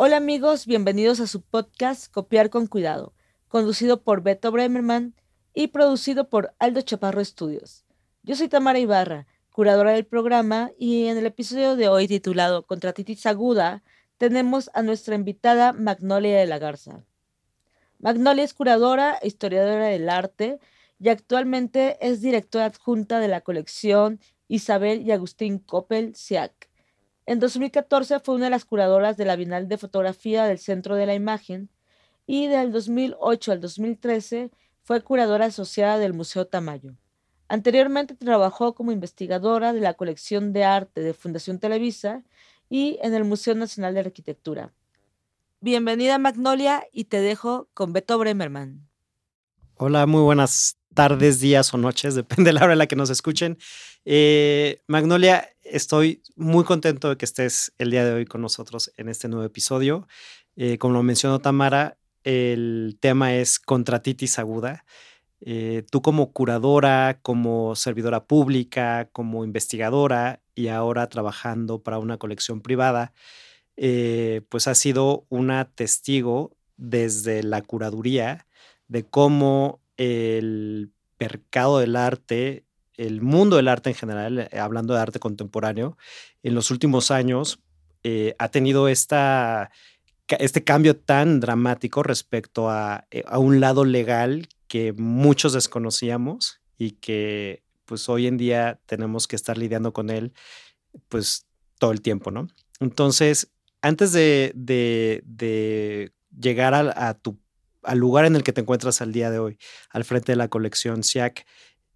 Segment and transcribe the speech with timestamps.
[0.00, 3.14] Hola amigos, bienvenidos a su podcast Copiar con Cuidado,
[3.48, 5.12] conducido por Beto Bremerman
[5.54, 7.84] y producido por Aldo Chaparro Estudios.
[8.22, 13.26] Yo soy Tamara Ibarra, curadora del programa, y en el episodio de hoy titulado Contratitis
[13.26, 13.82] Aguda,
[14.18, 17.04] tenemos a nuestra invitada Magnolia de la Garza.
[17.98, 20.60] Magnolia es curadora e historiadora del arte
[21.00, 26.67] y actualmente es directora adjunta de la colección Isabel y Agustín Coppel SIAC.
[27.28, 31.04] En 2014 fue una de las curadoras de la Bienal de Fotografía del Centro de
[31.04, 31.68] la Imagen
[32.26, 34.50] y del 2008 al 2013
[34.82, 36.94] fue curadora asociada del Museo Tamayo.
[37.46, 42.22] Anteriormente trabajó como investigadora de la colección de arte de Fundación Televisa
[42.70, 44.72] y en el Museo Nacional de Arquitectura.
[45.60, 48.88] Bienvenida Magnolia y te dejo con Beto Bremerman.
[49.76, 53.08] Hola, muy buenas tardes, días o noches, depende de la hora en la que nos
[53.08, 53.56] escuchen.
[54.04, 59.08] Eh, Magnolia, estoy muy contento de que estés el día de hoy con nosotros en
[59.08, 60.08] este nuevo episodio.
[60.56, 64.84] Eh, como lo mencionó Tamara, el tema es contratitis aguda.
[65.40, 72.60] Eh, tú como curadora, como servidora pública, como investigadora y ahora trabajando para una colección
[72.60, 73.12] privada,
[73.76, 78.48] pues has sido una testigo desde la curaduría
[78.88, 85.00] de cómo el mercado del arte, el mundo del arte en general, eh, hablando de
[85.00, 85.98] arte contemporáneo,
[86.42, 87.60] en los últimos años
[88.38, 89.70] ha tenido esta,
[90.28, 97.62] este cambio tan dramático respecto a, a un lado legal que muchos desconocíamos y que
[97.84, 100.32] pues hoy en día tenemos que estar lidiando con él
[101.08, 102.48] pues todo el tiempo, ¿no?
[102.80, 103.50] Entonces,
[103.82, 107.38] antes de, llegar a, tu,
[107.88, 109.58] al lugar en el que te encuentras al día de hoy,
[109.90, 111.46] al frente de la colección SIAC,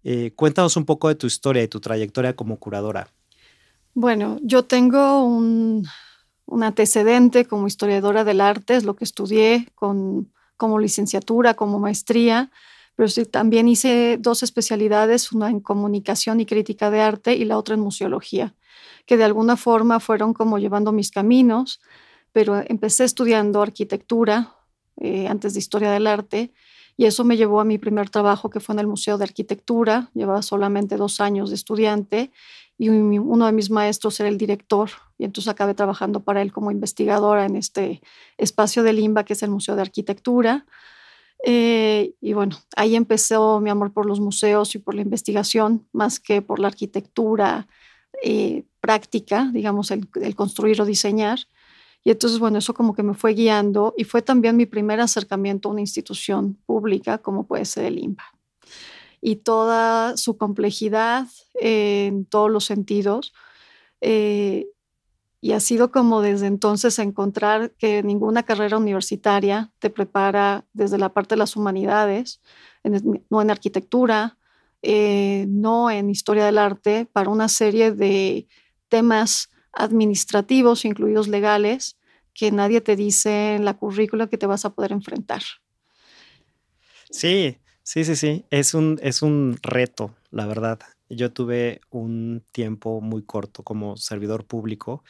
[0.03, 3.07] eh, cuéntanos un poco de tu historia y tu trayectoria como curadora.
[3.93, 5.85] Bueno, yo tengo un,
[6.45, 12.49] un antecedente como historiadora del arte, es lo que estudié con como licenciatura, como maestría,
[12.95, 17.75] pero también hice dos especialidades, una en comunicación y crítica de arte y la otra
[17.75, 18.55] en museología,
[19.05, 21.81] que de alguna forma fueron como llevando mis caminos,
[22.31, 24.55] pero empecé estudiando arquitectura
[24.99, 26.51] eh, antes de historia del arte
[26.95, 30.11] y eso me llevó a mi primer trabajo que fue en el Museo de Arquitectura,
[30.13, 32.31] llevaba solamente dos años de estudiante
[32.77, 36.71] y uno de mis maestros era el director y entonces acabé trabajando para él como
[36.71, 38.01] investigadora en este
[38.37, 40.65] espacio de Limba que es el Museo de Arquitectura.
[41.45, 46.19] Eh, y bueno, ahí empezó mi amor por los museos y por la investigación, más
[46.19, 47.67] que por la arquitectura
[48.23, 51.39] eh, práctica, digamos, el, construir o diseñar.
[52.03, 55.69] Y entonces, bueno, eso como que me fue guiando y fue también mi primer acercamiento
[55.69, 58.23] a una institución pública como puede ser el IMBA
[59.21, 63.33] y toda su complejidad en todos los sentidos.
[64.01, 64.67] Eh,
[65.39, 71.09] y ha sido como desde entonces encontrar que ninguna carrera universitaria te prepara desde la
[71.09, 72.41] parte de las humanidades,
[73.29, 74.37] no en arquitectura,
[74.81, 78.47] eh, no en historia del arte, para una serie de
[78.89, 81.97] temas administrativos, incluidos legales,
[82.33, 85.43] que nadie te dice en la currícula que te vas a poder enfrentar.
[87.09, 88.45] Sí, Sí, sí, sí.
[88.49, 90.79] Es un, es un reto, la verdad.
[91.09, 95.03] Yo tuve un tiempo muy corto como servidor público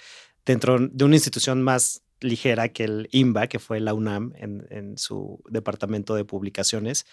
[0.45, 5.41] dentro de una institución más ligera que el IMBA, que fue la UNAM en, su
[5.49, 7.05] departamento de publicaciones,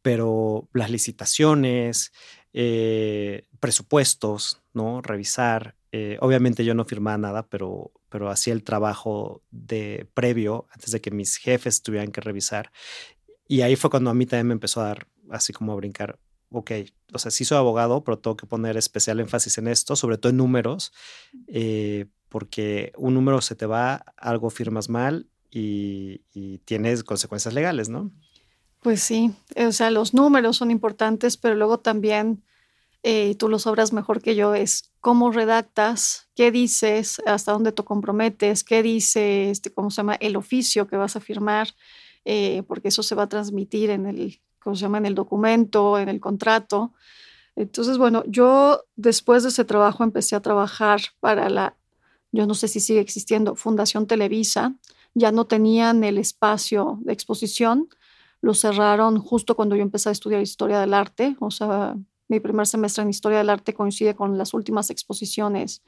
[0.00, 2.12] pero las licitaciones,
[2.52, 5.02] eh, presupuestos, ¿no?
[5.02, 5.76] Revisar.
[5.96, 11.00] Eh, obviamente yo no firmaba nada, pero, pero hacía el trabajo de previo antes de
[11.00, 12.72] que mis jefes tuvieran que revisar.
[13.46, 16.18] Y ahí fue cuando a mí también me empezó a dar así como a brincar,
[16.50, 16.72] ok,
[17.12, 20.30] o sea, sí soy abogado, pero tengo que poner especial énfasis en esto, sobre todo
[20.30, 20.92] en números,
[21.46, 26.22] eh, porque un número se te va, algo firmas mal y,
[26.64, 28.10] tienes consecuencias legales, ¿no?
[28.80, 32.42] Pues sí, o sea, los números son importantes, pero luego también,
[33.04, 37.84] eh, tú lo sabrás mejor que yo, es cómo redactas, qué dices, hasta dónde te
[37.84, 41.68] comprometes, qué dice, este, cómo se llama, el oficio que vas a firmar.
[42.24, 44.96] Eh, porque eso se va a transmitir en el, ¿cómo se llama?
[44.96, 46.94] en el documento, en el contrato.
[47.54, 51.76] Entonces, bueno, yo después de ese trabajo empecé a trabajar para la,
[52.32, 54.74] yo no sé si sigue existiendo, Fundación Televisa.
[55.12, 57.90] Ya no tenían el espacio de exposición,
[58.40, 61.36] lo cerraron justo cuando yo empecé a estudiar historia del arte.
[61.40, 61.94] O sea,
[62.28, 65.82] mi primer semestre en historia del arte coincide con las últimas exposiciones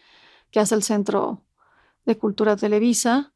[0.50, 1.42] que hace el Centro
[2.04, 3.32] de Cultura Televisa.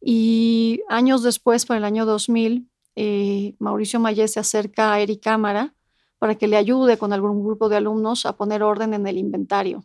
[0.00, 5.74] Y años después, para el año 2000, eh, Mauricio Mayé se acerca a Eric Cámara
[6.18, 9.84] para que le ayude con algún grupo de alumnos a poner orden en el inventario.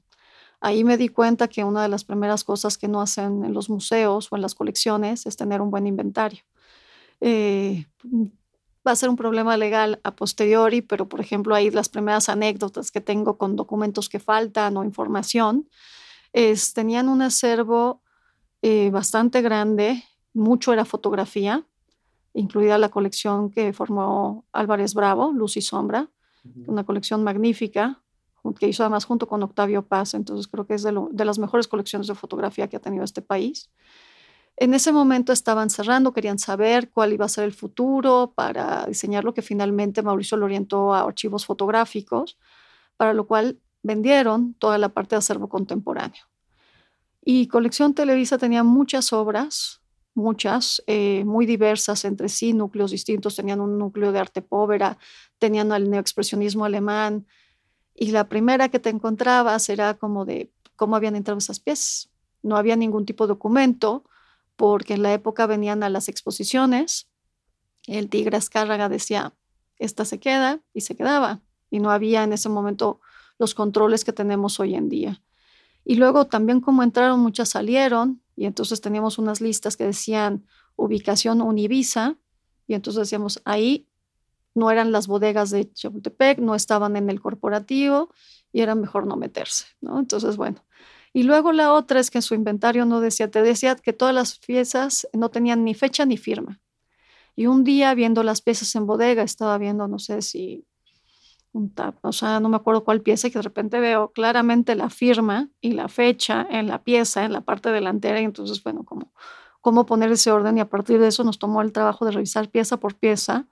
[0.59, 3.69] Ahí me di cuenta que una de las primeras cosas que no hacen en los
[3.69, 6.43] museos o en las colecciones es tener un buen inventario.
[7.19, 7.85] Eh,
[8.85, 12.91] va a ser un problema legal a posteriori, pero por ejemplo ahí las primeras anécdotas
[12.91, 15.69] que tengo con documentos que faltan o información,
[16.33, 18.01] es, tenían un acervo
[18.61, 20.03] eh, bastante grande,
[20.33, 21.65] mucho era fotografía,
[22.33, 26.09] incluida la colección que formó Álvarez Bravo, Luz y Sombra,
[26.67, 28.03] una colección magnífica
[28.51, 31.69] que hizo además junto con Octavio Paz, entonces creo que es de, de las mejores
[31.69, 33.71] colecciones de fotografía que ha tenido este país.
[34.63, 39.25] En ese momento estaban cerrando, querían saber cuál iba a ser el futuro para diseñar
[39.25, 42.37] lo que finalmente Mauricio lo orientó a archivos fotográficos,
[42.95, 46.23] para lo cual vendieron toda la parte de acervo contemporáneo.
[47.25, 49.81] Y Colección Televisa tenía muchas obras,
[50.13, 54.97] muchas, eh, muy diversas entre sí, núcleos distintos, tenían un núcleo de arte povera,
[55.39, 57.27] tenían el neoexpresionismo alemán,
[57.93, 62.09] y la primera que te encontrabas era como de cómo habían entrado esas piezas.
[62.41, 64.05] No había ningún tipo de documento,
[64.55, 67.07] porque en la época venían a las exposiciones,
[67.87, 69.33] el Tigre Azcárraga decía,
[69.77, 73.01] esta se queda y se quedaba, y no había en ese momento
[73.39, 75.21] los controles que tenemos hoy en día.
[75.83, 80.45] Y luego también como entraron, muchas salieron, y entonces teníamos unas listas que decían
[80.75, 82.15] ubicación Univisa,
[82.67, 83.87] y entonces decíamos, ahí
[84.55, 88.13] no eran las bodegas de Chapultepec, no estaban en el corporativo,
[88.51, 89.99] y era mejor no meterse, ¿no?
[89.99, 90.63] Entonces, bueno,
[91.13, 94.13] y luego la otra es que en su inventario no decía, te decía que todas
[94.13, 96.59] las piezas no tenían ni fecha ni firma.
[97.35, 100.65] Y un día viendo las piezas en bodega, estaba viendo, no sé si
[101.51, 104.89] un tap, o sea, no me acuerdo cuál pieza, que de repente veo claramente la
[104.89, 109.13] firma y la fecha en la pieza, en la parte delantera, y entonces, bueno, como
[109.63, 112.49] cómo poner ese orden y a partir de eso nos tomó el trabajo de revisar
[112.49, 113.47] pieza por pieza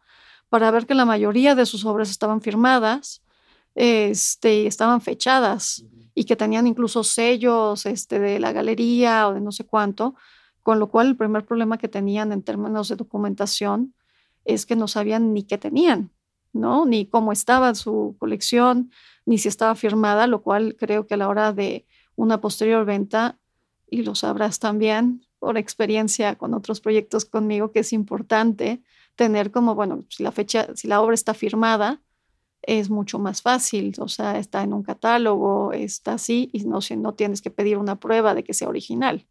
[0.49, 3.23] para ver que la mayoría de sus obras estaban firmadas,
[3.75, 9.51] este, estaban fechadas y que tenían incluso sellos este, de la galería o de no
[9.51, 10.15] sé cuánto,
[10.63, 13.93] con lo cual el primer problema que tenían en términos de documentación
[14.45, 16.11] es que no sabían ni qué tenían,
[16.53, 16.85] ¿no?
[16.85, 18.91] Ni cómo estaba su colección,
[19.25, 21.85] ni si estaba firmada, lo cual creo que a la hora de
[22.15, 23.39] una posterior venta,
[23.89, 28.81] y lo sabrás también por experiencia con otros proyectos conmigo, que es importante
[29.15, 32.01] tener como, bueno, si la fecha, si la obra está firmada,
[32.61, 37.13] es mucho más fácil, o sea, está en un catálogo, está así, y no, no
[37.13, 39.25] tienes que pedir una prueba de que sea original.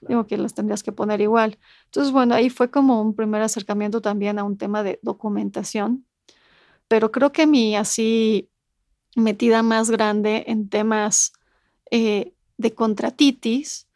[0.00, 1.58] Digo que las tendrías que poner igual.
[1.86, 6.04] Entonces, bueno, ahí fue como un primer acercamiento también a un tema de documentación,
[6.88, 8.50] pero creo que mi así
[9.16, 11.32] metida más grande en temas
[11.90, 13.88] eh, de contratitis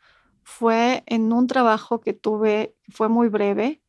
[0.43, 3.81] fue en un trabajo que tuve, fue muy breve.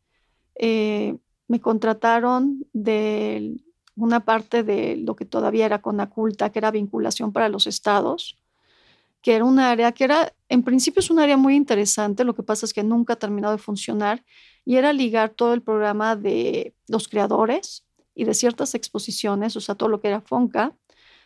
[0.55, 1.17] Eh,
[1.47, 3.63] me contrataron del
[4.01, 8.37] una parte de lo que todavía era Conaculta, que era vinculación para los estados,
[9.21, 12.43] que era un área que era, en principio es un área muy interesante, lo que
[12.43, 14.23] pasa es que nunca ha terminado de funcionar,
[14.65, 19.75] y era ligar todo el programa de los creadores y de ciertas exposiciones, o sea,
[19.75, 20.75] todo lo que era FONCA,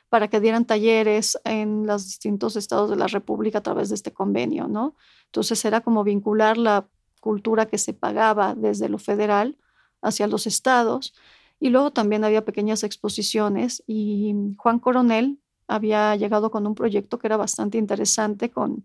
[0.09, 4.13] para que dieran talleres en los distintos estados de la República a través de este
[4.13, 4.95] convenio, ¿no?
[5.25, 6.87] Entonces era como vincular la
[7.21, 9.57] cultura que se pagaba desde lo federal
[10.01, 11.13] hacia los estados
[11.59, 17.27] y luego también había pequeñas exposiciones y Juan Coronel había llegado con un proyecto que
[17.27, 18.83] era bastante interesante con,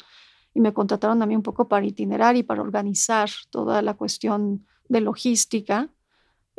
[0.54, 4.66] y me contrataron a mí un poco para itinerar y para organizar toda la cuestión
[4.88, 5.88] de logística,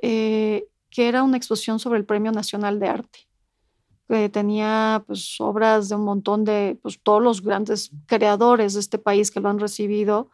[0.01, 3.20] eh, que era una exposición sobre el Premio Nacional de Arte,
[4.08, 8.98] que tenía pues, obras de un montón de pues, todos los grandes creadores de este
[8.98, 10.30] país que lo han recibido,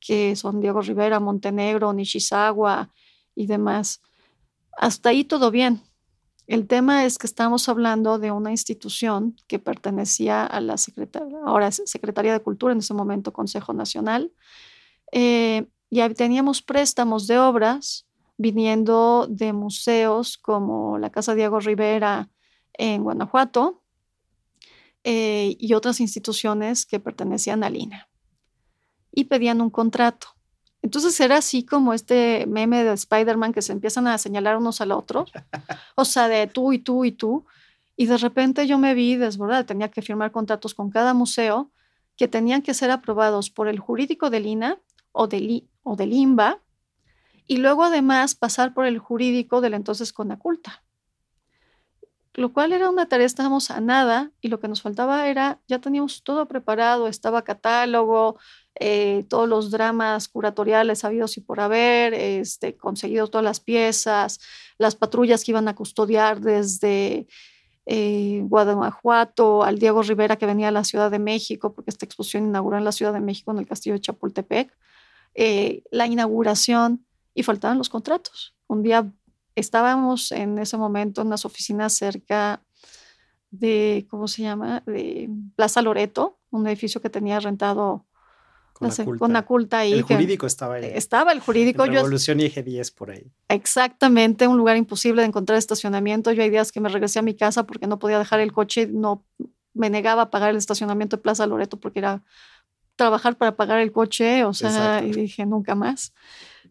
[0.00, 2.90] que son Diego Rivera, Montenegro, Nishizawa
[3.34, 4.00] y demás.
[4.78, 5.82] Hasta ahí todo bien.
[6.46, 11.72] El tema es que estamos hablando de una institución que pertenecía a la Secretaría, ahora
[11.72, 14.32] Secretaría de Cultura, en ese momento Consejo Nacional,
[15.12, 18.06] eh, y teníamos préstamos de obras
[18.36, 22.30] viniendo de museos como la Casa Diego Rivera
[22.72, 23.82] en Guanajuato
[25.02, 28.08] eh, y otras instituciones que pertenecían a Lina.
[29.10, 30.37] Y pedían un contrato.
[30.82, 34.92] Entonces era así como este meme de Spider-Man que se empiezan a señalar unos al
[34.92, 35.26] otro,
[35.96, 37.46] o sea, de tú y tú y tú.
[37.96, 41.70] Y de repente yo me vi desbordada, tenía que firmar contratos con cada museo
[42.16, 44.78] que tenían que ser aprobados por el jurídico del INA
[45.12, 46.60] o del, o del INBA,
[47.46, 50.84] y luego además pasar por el jurídico del entonces Conaculta.
[52.34, 55.80] Lo cual era una tarea, estábamos a nada y lo que nos faltaba era, ya
[55.80, 58.38] teníamos todo preparado, estaba catálogo,
[58.80, 64.40] eh, todos los dramas curatoriales habidos y por haber, este, conseguido todas las piezas,
[64.78, 67.26] las patrullas que iban a custodiar desde
[67.86, 72.78] eh, al Diego Rivera que venía a la Ciudad de México, porque esta exposición inauguró
[72.78, 74.76] en la Ciudad de México en el Castillo de Chapultepec,
[75.34, 77.04] eh, la inauguración
[77.34, 78.54] y faltaban los contratos.
[78.66, 79.10] Un día
[79.54, 82.62] estábamos en ese momento en las oficinas cerca
[83.50, 84.82] de, ¿cómo se llama?
[84.86, 88.04] De Plaza Loreto, un edificio que tenía rentado
[88.78, 89.78] con, la culta.
[89.78, 89.92] ahí.
[89.92, 90.90] El jurídico estaba ahí.
[90.94, 91.84] Estaba el jurídico.
[91.84, 93.30] En Revolución y Eje 10 por ahí.
[93.48, 96.32] Exactamente, un lugar imposible de encontrar estacionamiento.
[96.32, 98.86] Yo hay días que me regresé a mi casa porque no podía dejar el coche,
[98.86, 99.24] no
[99.74, 102.22] me negaba a pagar el estacionamiento de Plaza Loreto porque era
[102.96, 106.12] trabajar para pagar el coche, o sea, y dije nunca más.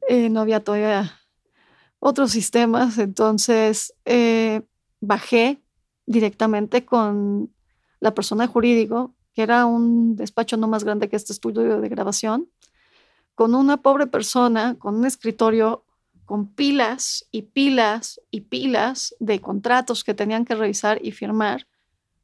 [0.10, 1.20] Eh, no había todavía
[2.00, 4.62] otros sistemas, entonces eh,
[5.00, 5.62] bajé
[6.06, 7.52] directamente con
[8.00, 12.50] la persona jurídico que era un despacho no más grande que este estudio de grabación,
[13.36, 15.86] con una pobre persona, con un escritorio
[16.26, 21.68] con pilas y pilas y pilas de contratos que tenían que revisar y firmar.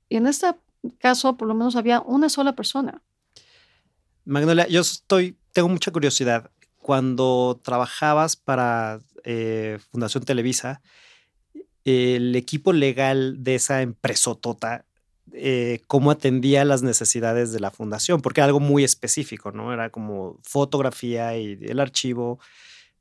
[0.09, 0.55] Y en este
[0.97, 3.03] caso, por lo menos había una sola persona.
[4.25, 6.49] Magnolia, yo estoy, tengo mucha curiosidad.
[6.79, 10.81] Cuando trabajabas para eh, Fundación Televisa,
[11.85, 14.85] el equipo legal de esa empresotota
[15.33, 19.73] eh, cómo atendía las necesidades de la fundación, porque era algo muy específico, ¿no?
[19.73, 22.39] Era como fotografía y el archivo.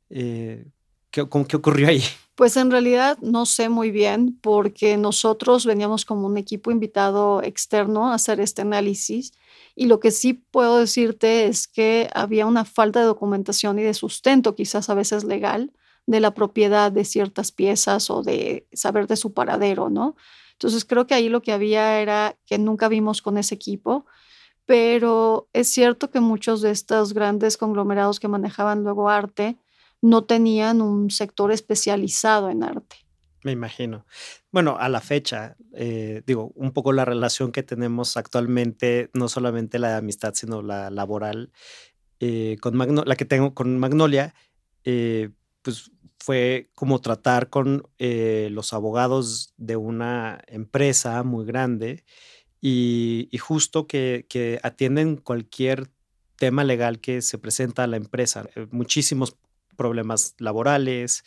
[0.09, 0.65] Eh,
[1.11, 2.03] ¿qué, ¿Qué ocurrió ahí?
[2.35, 8.11] Pues en realidad no sé muy bien, porque nosotros veníamos como un equipo invitado externo
[8.11, 9.33] a hacer este análisis.
[9.77, 13.93] Y lo que sí puedo decirte es que había una falta de documentación y de
[13.93, 15.73] sustento, quizás a veces legal,
[16.07, 20.17] de la propiedad de ciertas piezas o de saber de su paradero, ¿no?
[20.63, 24.07] Entonces creo que ahí lo que había era que nunca vimos con ese equipo,
[24.65, 29.59] pero es cierto que muchos de estos grandes conglomerados que manejaban luego arte
[30.01, 32.95] no tenían un sector especializado en arte.
[33.43, 34.07] Me imagino.
[34.53, 39.81] Bueno, a la fecha, eh, digo, un poco la relación que tenemos actualmente, no solamente
[39.81, 41.51] la de amistad, sino la laboral,
[42.21, 44.33] eh, con la que tengo con Magnolia,
[44.85, 45.31] eh,
[45.63, 45.91] pues
[46.23, 52.05] fue como tratar con eh, los abogados de una empresa muy grande
[52.61, 55.91] y, justo que, atienden cualquier
[56.37, 58.49] tema legal que se presenta a la empresa.
[58.55, 59.37] Eh, muchísimos
[59.77, 61.25] problemas laborales,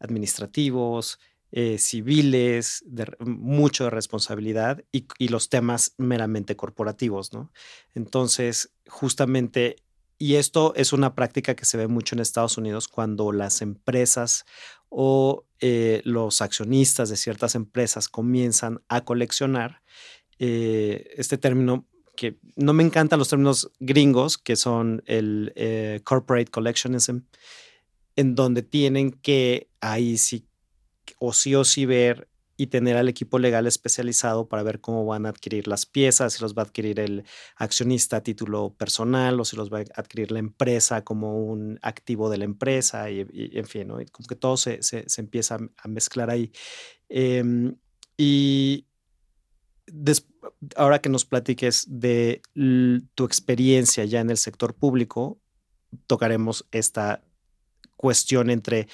[0.00, 1.20] administrativos,
[1.52, 7.52] eh, civiles, de, mucho de responsabilidad y, y, los temas meramente corporativos, ¿no?
[7.94, 9.76] Entonces, justamente
[10.22, 14.44] y esto es una práctica que se ve mucho en Estados Unidos cuando las empresas
[14.88, 19.82] o eh, los accionistas de ciertas empresas comienzan a coleccionar.
[20.38, 26.52] Eh, este término que no me encantan los términos gringos, que son el eh, corporate
[26.52, 27.22] collectionism,
[28.14, 30.46] en donde tienen que ahí sí
[31.18, 32.28] o sí o sí ver
[32.62, 36.42] y tener al equipo legal especializado para ver cómo van a adquirir las piezas, si
[36.42, 37.24] los va a adquirir el
[37.56, 42.30] accionista a título personal o si los va a adquirir la empresa como un activo
[42.30, 43.96] de la empresa y, en fin, ¿no?
[44.12, 46.52] como que todo se, se, empieza a mezclar ahí.
[47.08, 47.74] Em,
[48.16, 48.86] y
[50.76, 52.42] ahora que nos platiques de
[53.16, 55.40] tu experiencia ya en el sector público,
[56.06, 57.24] tocaremos esta
[57.96, 58.86] cuestión entre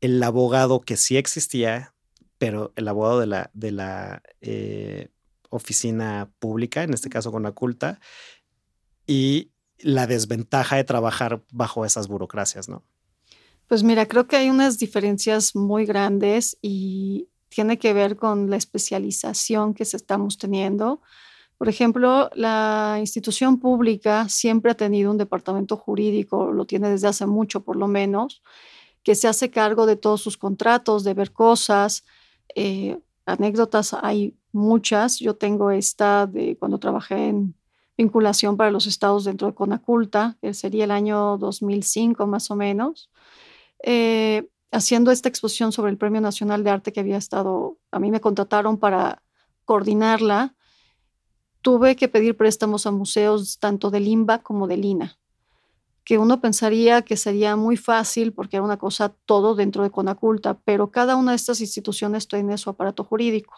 [0.00, 1.94] el abogado que sí existía
[2.42, 5.10] pero el abogado de la, de la eh,
[5.48, 8.00] oficina pública, en este caso con la culta,
[9.06, 12.82] y la desventaja de trabajar bajo esas burocracias, ¿no?
[13.68, 18.56] Pues mira, creo que hay unas diferencias muy grandes y tiene que ver con la
[18.56, 21.00] especialización que se estamos teniendo.
[21.58, 27.24] Por ejemplo, la institución pública siempre ha tenido un departamento jurídico, lo tiene desde hace
[27.24, 28.42] mucho por lo menos,
[29.04, 32.04] que se hace cargo de todos sus contratos, de ver cosas,
[32.54, 35.18] eh, anécdotas hay muchas.
[35.18, 37.54] Yo tengo esta de cuando trabajé en
[37.96, 43.10] vinculación para los estados dentro de Conaculta, que sería el año 2005 más o menos,
[43.82, 48.10] eh, haciendo esta exposición sobre el Premio Nacional de Arte que había estado, a mí
[48.10, 49.22] me contrataron para
[49.64, 50.54] coordinarla.
[51.60, 55.18] Tuve que pedir préstamos a museos tanto del INBA como del INA
[56.04, 60.58] que uno pensaría que sería muy fácil porque era una cosa todo dentro de Conaculta,
[60.64, 63.54] pero cada una de estas instituciones tiene su aparato jurídico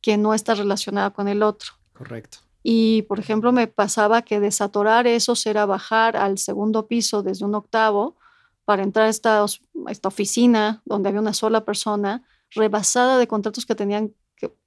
[0.00, 1.72] que no está relacionado con el otro.
[1.92, 2.38] Correcto.
[2.64, 7.54] Y, por ejemplo, me pasaba que desatorar eso era bajar al segundo piso desde un
[7.54, 8.16] octavo
[8.64, 13.66] para entrar a esta, a esta oficina donde había una sola persona rebasada de contratos
[13.66, 14.14] que tenían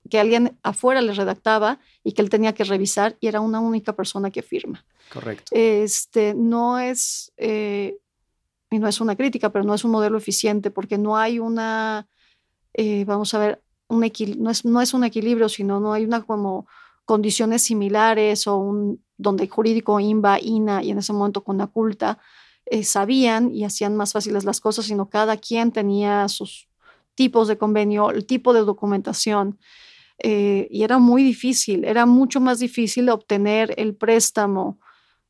[0.10, 3.94] que, alguien afuera le redactaba y que él tenía que revisar y era una única
[3.94, 4.86] persona que firma.
[5.12, 5.52] Correcto.
[5.52, 7.98] Este, no es, eh,
[8.72, 12.08] y no es una crítica, pero no es un modelo eficiente porque no hay una,
[12.74, 14.00] eh, vamos a ver, un
[14.38, 16.68] no, es, no es un equilibrio, sino no hay una como
[17.06, 22.20] condiciones similares o un donde jurídico INBA, INA y en ese momento con la culta
[22.66, 26.68] eh, sabían y hacían más fáciles las cosas, sino cada quien tenía sus
[27.14, 29.60] tipos de convenio, el tipo de documentación.
[30.20, 34.80] Eh, y era muy difícil, era mucho más difícil obtener el préstamo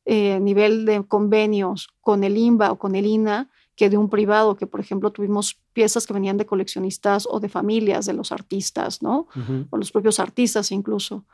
[0.04, 4.08] eh, a nivel de convenios con el INBA o con el INA que de un
[4.08, 8.32] privado, que por ejemplo tuvimos piezas que venían de coleccionistas o de familias de los
[8.32, 9.28] artistas, ¿no?
[9.70, 11.26] O los propios artistas incluso.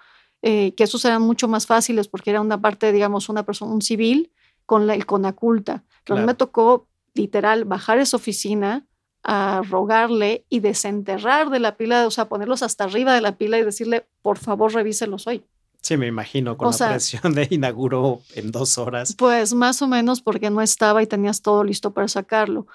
[0.44, 3.80] Eh, que esos eran mucho más fáciles porque era una parte, digamos, una persona, un
[3.80, 4.32] civil
[4.66, 5.84] con la, el CONACULTA.
[6.04, 8.84] Pero mí me tocó literal bajar esa oficina
[9.22, 13.58] a rogarle y desenterrar de la pila, o sea, ponerlos hasta arriba de la pila
[13.58, 15.44] y decirle, por favor, revíselos hoy.
[15.80, 19.14] Sí, me imagino, con la presión de inauguró en dos horas.
[19.16, 22.66] Pues más o menos porque no estaba y tenías todo listo para sacarlo.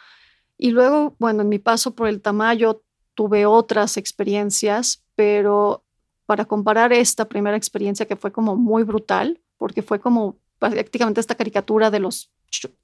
[0.57, 5.83] Y luego, bueno, en mi paso por el Tamayo tuve otras experiencias, pero
[6.25, 11.35] para comparar esta primera experiencia que fue como muy brutal, porque fue como prácticamente esta
[11.35, 12.29] caricatura de los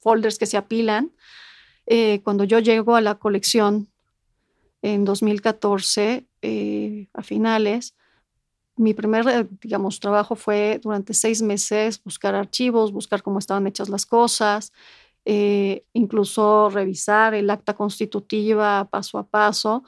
[0.00, 1.12] folders que se apilan.
[1.86, 3.88] Eh, cuando yo llego a la colección
[4.82, 7.94] en 2014, eh, a finales,
[8.76, 13.88] mi primer, eh, digamos, trabajo fue durante seis meses buscar archivos, buscar cómo estaban hechas
[13.88, 14.72] las cosas,
[15.94, 19.82] incluso revisar el acta constitutiva paso a paso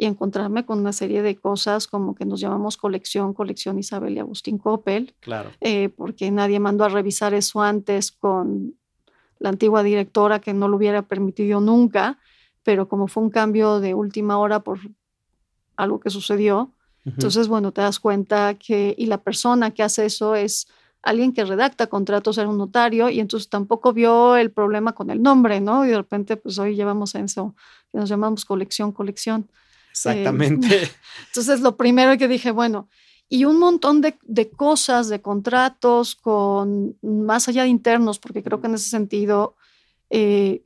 [0.00, 4.18] y encontrarme con una serie de cosas como que nos llamamos colección, colección Isabel y
[4.18, 5.14] Agustín Coppel.
[5.20, 5.50] Claro.
[5.60, 8.76] Eh, porque nadie mandó a revisar eso antes con
[9.40, 12.18] la antigua directora que no lo hubiera permitido nunca,
[12.62, 14.78] pero como fue un cambio de última hora por
[15.76, 16.72] algo que sucedió,
[17.04, 20.68] entonces, bueno, te das cuenta que, y la persona que hace eso es
[21.02, 25.22] alguien que redacta contratos, era un notario, y entonces tampoco vio el problema con el
[25.22, 25.86] nombre, ¿no?
[25.86, 27.54] Y de repente, pues hoy llevamos eso,
[27.90, 29.48] que nos llamamos colección, colección.
[29.90, 30.90] Exactamente.
[31.28, 32.88] entonces, lo primero que dije, bueno,
[33.32, 38.60] y un montón de, de, cosas, de contratos, con más allá de internos, porque creo
[38.60, 39.54] que en ese sentido
[40.10, 40.64] eh,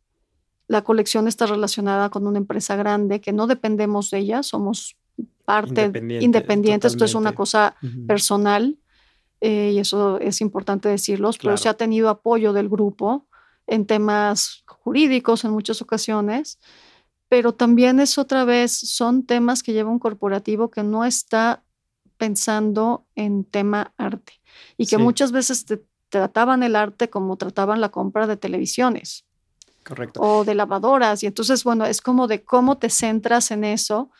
[0.67, 4.97] la colección está relacionada con una empresa grande que no dependemos de ella, somos
[5.45, 8.79] parte independiente, esto es una cosa personal
[9.43, 13.27] eh, y eso es importante decirlo, pero se ha tenido apoyo del grupo
[13.67, 16.59] en temas jurídicos en muchas ocasiones
[17.29, 21.64] pero también es otra vez, son temas que lleva un corporativo que no está
[22.17, 24.41] pensando en tema arte
[24.77, 25.67] y que muchas veces
[26.09, 29.25] trataban el arte como trataban la compra de televisiones.
[29.85, 30.21] Correcto.
[30.21, 31.23] O de lavadoras.
[31.23, 34.11] Y entonces, bueno, es como de cómo te centras en eso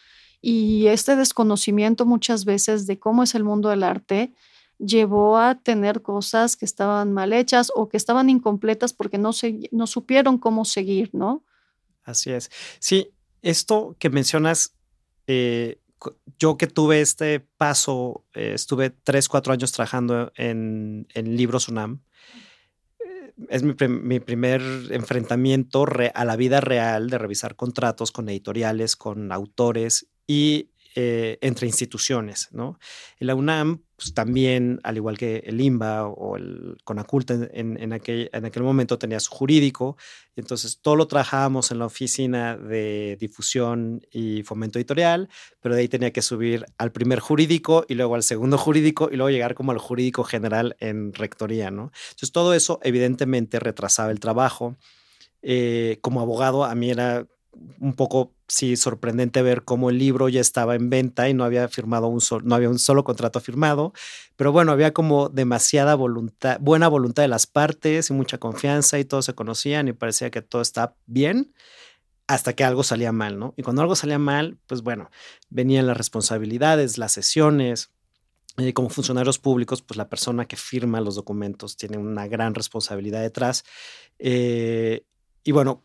[0.41, 4.35] y este desconocimiento muchas veces de cómo es el mundo del arte
[4.79, 9.69] llevó a tener cosas que estaban mal hechas o que estaban incompletas porque no, se,
[9.73, 11.45] no supieron cómo seguir, ¿no?
[12.03, 12.51] Así es.
[12.79, 14.75] Sí, esto que mencionas,
[15.27, 15.79] eh,
[16.39, 22.01] yo que tuve este paso, eh, estuve tres, cuatro años trabajando en, Libros UNAM.
[23.01, 29.33] Eh, es mi, primer enfrentamiento a la vida real de revisar contratos con editoriales, con
[29.33, 32.49] autores y entre instituciones.
[32.53, 32.79] ¿no?
[33.19, 38.45] La UNAM pues, también, al igual que el IMBA o el CONACULTA en, aquel, en
[38.45, 39.97] aquel momento tenía su jurídico,
[40.37, 45.29] entonces todo lo trabajábamos en la oficina de difusión y fomento editorial,
[45.61, 49.17] pero de ahí tenía que subir al primer jurídico y luego al segundo jurídico y
[49.17, 51.93] luego llegar como al jurídico general en rectoría, ¿no?
[52.11, 54.77] Entonces todo eso evidentemente retrasaba el trabajo.
[55.41, 57.27] Eh, como abogado, a mí era
[57.79, 61.69] un poco sí sorprendente ver cómo el libro ya estaba en venta y no había
[61.69, 63.93] firmado un solo, no había un solo contrato firmado,
[64.37, 69.05] pero bueno, había como demasiada voluntad, buena voluntad de las partes y mucha confianza y
[69.05, 71.53] todos se conocían y parecía que todo estaba bien
[72.27, 73.55] hasta que algo salía mal, ¿no?
[73.57, 75.11] Y cuando algo salía mal, pues bueno,
[75.51, 77.91] venían las responsabilidades, las sesiones,
[78.57, 83.21] eh, como funcionarios públicos, pues la persona que firma los documentos tiene una gran responsabilidad
[83.21, 83.65] detrás.
[84.19, 85.05] Eh,
[85.43, 85.83] y bueno,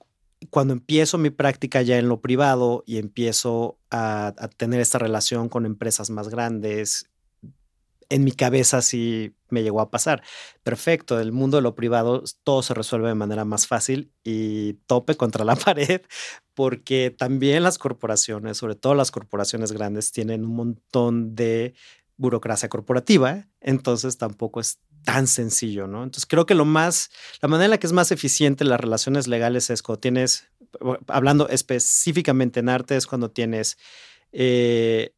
[0.49, 5.65] cuando empiezo mi práctica ya en lo privado y empiezo a, tener esta relación con
[5.65, 7.09] empresas más grandes,
[8.09, 10.23] en mi cabeza sí me llegó a pasar.
[10.63, 15.15] Perfecto, el mundo de lo privado todo se resuelve de manera más fácil y tope
[15.15, 16.01] contra la pared,
[16.53, 21.75] porque también las corporaciones, sobre todo las corporaciones grandes, tienen un montón de
[22.17, 26.03] burocracia corporativa, entonces tampoco es tan sencillo, ¿no?
[26.03, 27.09] Entonces creo que lo más,
[27.41, 30.47] la manera en la que es más eficiente las relaciones legales es cuando tienes,
[31.07, 33.77] hablando específicamente en arte, es cuando tienes,
[34.31, 35.13] eh,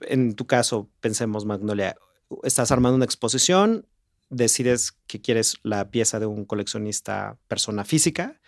[0.00, 1.96] en tu caso, pensemos, Magnolia,
[2.42, 3.86] estás armando una exposición,
[4.30, 8.40] decides que quieres la pieza de un coleccionista persona física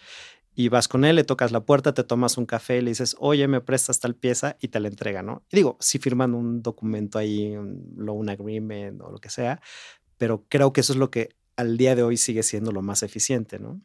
[0.55, 3.47] y vas con él, le tocas la puerta, te tomas un café, le dices, oye,
[3.49, 5.43] me prestas tal pieza y te la entrega, ¿no?
[5.51, 9.61] Y digo, si firman un documento ahí, un loan agreement o lo que sea,
[10.21, 13.03] pero creo que eso es lo que al día de hoy sigue siendo lo más
[13.03, 13.81] eficiente, ¿no?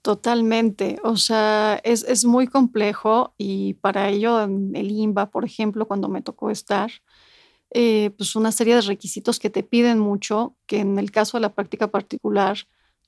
[0.00, 5.88] Totalmente, o sea, es, es muy complejo y para ello en el INBA, por ejemplo,
[5.88, 6.92] cuando me tocó estar,
[7.70, 11.42] eh, pues una serie de requisitos que te piden mucho, que en el caso de
[11.42, 12.58] la práctica particular,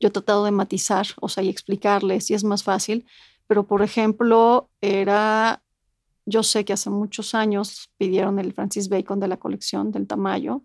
[0.01, 3.07] yo he tratado de matizar, o sea, y explicarles, y es más fácil,
[3.47, 5.63] pero por ejemplo, era,
[6.27, 10.63] yo sé que hace muchos años pidieron el Francis Bacon de la colección del Tamayo,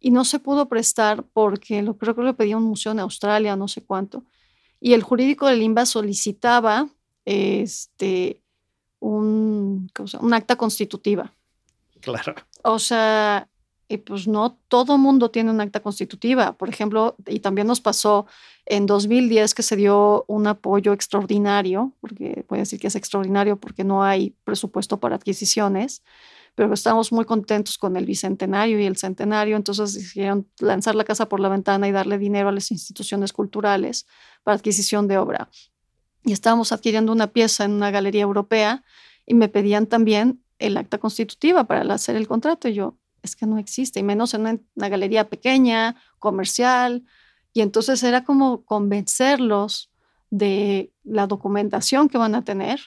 [0.00, 3.54] y no se pudo prestar porque lo creo que lo pedía un museo en Australia,
[3.54, 4.24] no sé cuánto,
[4.80, 6.88] y el jurídico del INBA solicitaba
[7.26, 8.42] este,
[8.98, 11.34] un, un acta constitutiva.
[12.00, 12.34] Claro.
[12.62, 13.50] O sea,
[13.90, 16.56] y pues no todo mundo tiene un acta constitutiva.
[16.56, 18.26] Por ejemplo, y también nos pasó
[18.64, 23.56] en 2010 que se dio un apoyo extraordinario, porque voy a decir que es extraordinario
[23.56, 26.02] porque no hay presupuesto para adquisiciones,
[26.54, 31.28] pero estamos muy contentos con el bicentenario y el centenario, entonces decidieron lanzar la casa
[31.28, 34.06] por la ventana y darle dinero a las instituciones culturales
[34.42, 35.48] para adquisición de obra.
[36.24, 38.84] Y estábamos adquiriendo una pieza en una galería europea
[39.26, 42.68] y me pedían también el acta constitutiva para hacer el contrato.
[42.68, 47.04] Y yo, es que no existe, y menos en una, galería pequeña, comercial.
[47.52, 49.90] Y entonces era como convencerlos
[50.30, 52.80] de la documentación que van a tener.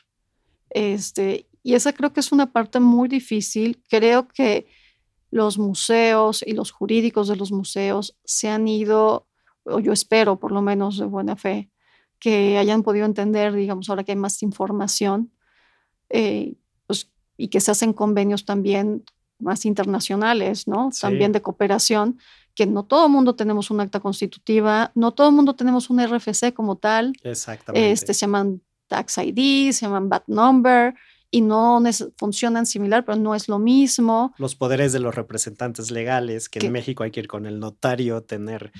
[0.70, 3.82] Este, y esa creo que es una parte muy difícil.
[3.90, 4.68] Creo que
[5.32, 9.26] los museos y los jurídicos de los museos se han ido,
[9.64, 11.70] o yo espero por lo menos de buena fe,
[12.20, 15.32] que hayan podido entender, digamos, ahora que hay más información,
[16.10, 19.04] eh, pues, y que se hacen convenios también
[19.40, 20.90] más internacionales, ¿no?
[21.00, 22.20] También de cooperación,
[22.56, 26.00] que no todo el mundo tenemos una acta constitutiva, no todo el mundo tenemos un
[26.00, 27.14] RFC como tal.
[27.24, 27.92] Exactamente.
[27.92, 30.94] Este, se llaman tax ID, se llaman VAT number
[31.34, 31.82] y no
[32.16, 34.36] funcionan similar, pero no es lo mismo.
[34.38, 38.22] Los poderes de los representantes legales, que, en México hay que ir con el notario,
[38.22, 38.72] tener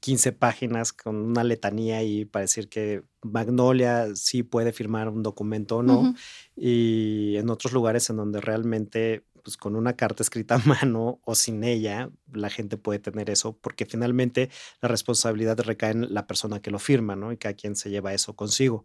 [0.00, 5.76] 15 páginas con una letanía y para decir que Magnolia sí puede firmar un documento
[5.76, 6.14] o no.
[6.56, 11.34] Y en otros lugares en donde realmente pues con una carta escrita a mano o
[11.34, 14.50] sin ella, la gente puede tener eso, porque finalmente
[14.80, 17.32] la responsabilidad recae en la persona que lo firma, ¿no?
[17.32, 18.84] Y cada quien se lleva eso consigo.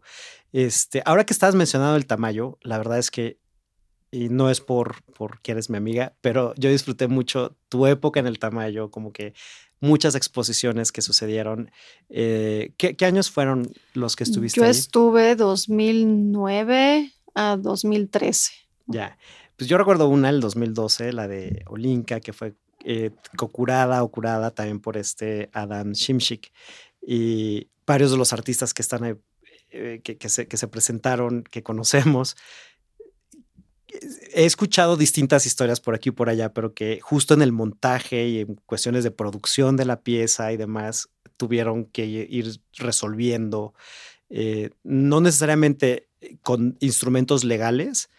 [0.52, 3.38] Este, ahora que estás mencionando el tamaño, la verdad es que,
[4.10, 8.26] y no es por, porque eres mi amiga, pero yo disfruté mucho tu época en
[8.26, 9.34] el tamaño, como que
[9.80, 11.70] muchas exposiciones que sucedieron.
[12.08, 14.60] Eh, ¿qué, años fueron los que estuviste?
[14.60, 18.52] Yo estuve 2009 a 2013.
[18.86, 19.18] Ya.
[19.56, 24.50] Pues yo recuerdo una, el 2012, la de Olinka, que fue eh, co-curada o curada
[24.50, 26.52] también por este Adam Shimshik.
[27.00, 29.18] Y varios de los artistas que están
[29.70, 32.36] eh, que se presentaron, que conocemos.
[34.34, 38.28] He escuchado distintas historias por aquí y por allá, pero que justo en el montaje
[38.28, 43.74] y en cuestiones de producción de la pieza y demás, tuvieron que ir resolviendo,
[44.28, 46.08] eh, no necesariamente
[46.42, 48.10] con instrumentos legales,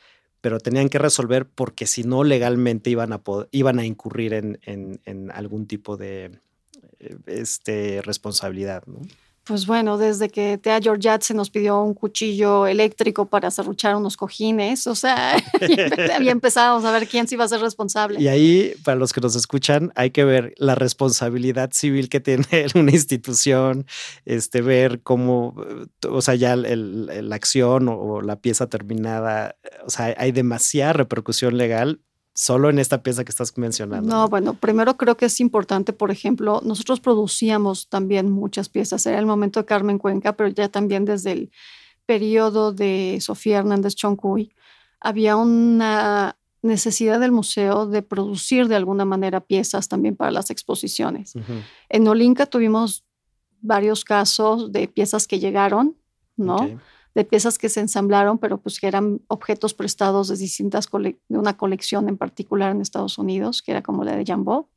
[0.42, 3.22] pero tenían que resolver porque si no legalmente iban a,
[3.52, 6.40] iban a incurrir en, en, algún tipo de
[7.00, 8.84] eh, este, responsabilidad.
[8.86, 9.02] ¿no?
[9.48, 14.18] Pues bueno, desde que Tea Georgiat se nos pidió un cuchillo eléctrico para serruchar unos
[14.18, 18.20] cojines, o sea, ya empezamos a ver quién sí iba a ser responsable.
[18.20, 22.46] Y ahí, para los que nos escuchan, hay que ver la responsabilidad civil que tiene
[22.76, 23.86] una institución,
[24.26, 25.56] este, ver cómo,
[26.10, 29.56] o sea, ya la acción o la pieza terminada,
[29.86, 32.02] o sea, hay demasiada repercusión legal
[32.38, 34.08] solo en esta pieza que estás mencionando.
[34.08, 39.08] No, bueno, primero creo que es importante, por ejemplo, nosotros producíamos también muchas piezas.
[39.08, 41.52] Era el momento de Carmen Cuenca, pero ya también desde el
[42.06, 44.54] periodo de Sofía Hernández Choncuy,
[45.00, 51.34] había una necesidad del museo de producir de alguna manera piezas también para las exposiciones.
[51.90, 53.04] En Olinka tuvimos
[53.62, 55.98] varios casos de piezas que llegaron,
[56.36, 56.80] ¿no?
[57.18, 61.58] De piezas que se ensamblaron, pero pues que eran objetos prestados de distintas, de una
[61.58, 64.70] colección en particular en Estados Unidos, que era como la de Jambó.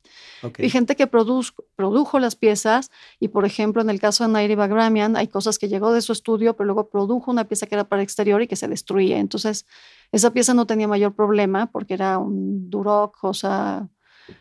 [0.57, 5.17] Y gente que produjo las piezas y, por ejemplo, en el caso de Nairi Bagramian,
[5.17, 8.01] hay cosas que llegó de su estudio, pero luego produjo una pieza que era para
[8.01, 9.19] exterior y que se destruía.
[9.19, 9.67] Entonces,
[10.11, 13.87] esa pieza no tenía mayor problema porque era un duro, cosa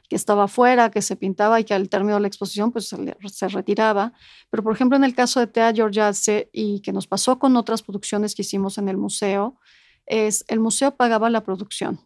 [0.08, 3.48] que estaba afuera, que se pintaba y que al término de la exposición pues se,
[3.48, 4.12] retiraba.
[4.50, 7.82] Pero por ejemplo en el caso de Tea Georgiadze y que nos pasó con otras
[7.82, 9.58] producciones que hicimos en el museo,
[10.06, 12.00] es el museo pagaba la producción,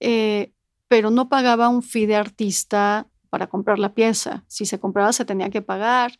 [0.00, 0.52] eh,
[0.88, 4.44] pero no pagaba un fee de artista para comprar la pieza.
[4.48, 6.18] Si se compraba se tenía que pagar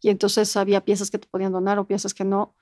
[0.00, 2.54] y entonces había piezas que te podían donar o piezas que no.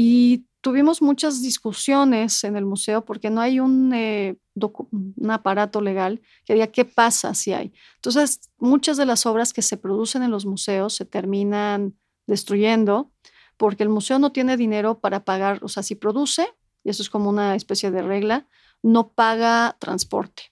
[0.00, 6.22] Y tuvimos muchas discusiones en el museo porque no hay un, eh, un, aparato legal
[6.44, 7.72] que diga qué pasa si hay.
[7.96, 13.10] Entonces, muchas de las obras que se producen en los museos se terminan destruyendo
[13.56, 16.46] porque el museo no tiene dinero para pagar, o sea, si produce,
[16.84, 18.46] y eso es como una especie de regla,
[18.84, 20.44] no paga transporte.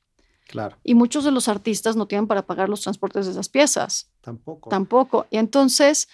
[0.49, 0.77] Claro.
[0.83, 4.11] Y muchos de los artistas no tienen para pagar los transportes de esas piezas.
[4.23, 4.71] Tampoco.
[4.71, 5.27] Tampoco.
[5.31, 6.09] Y entonces,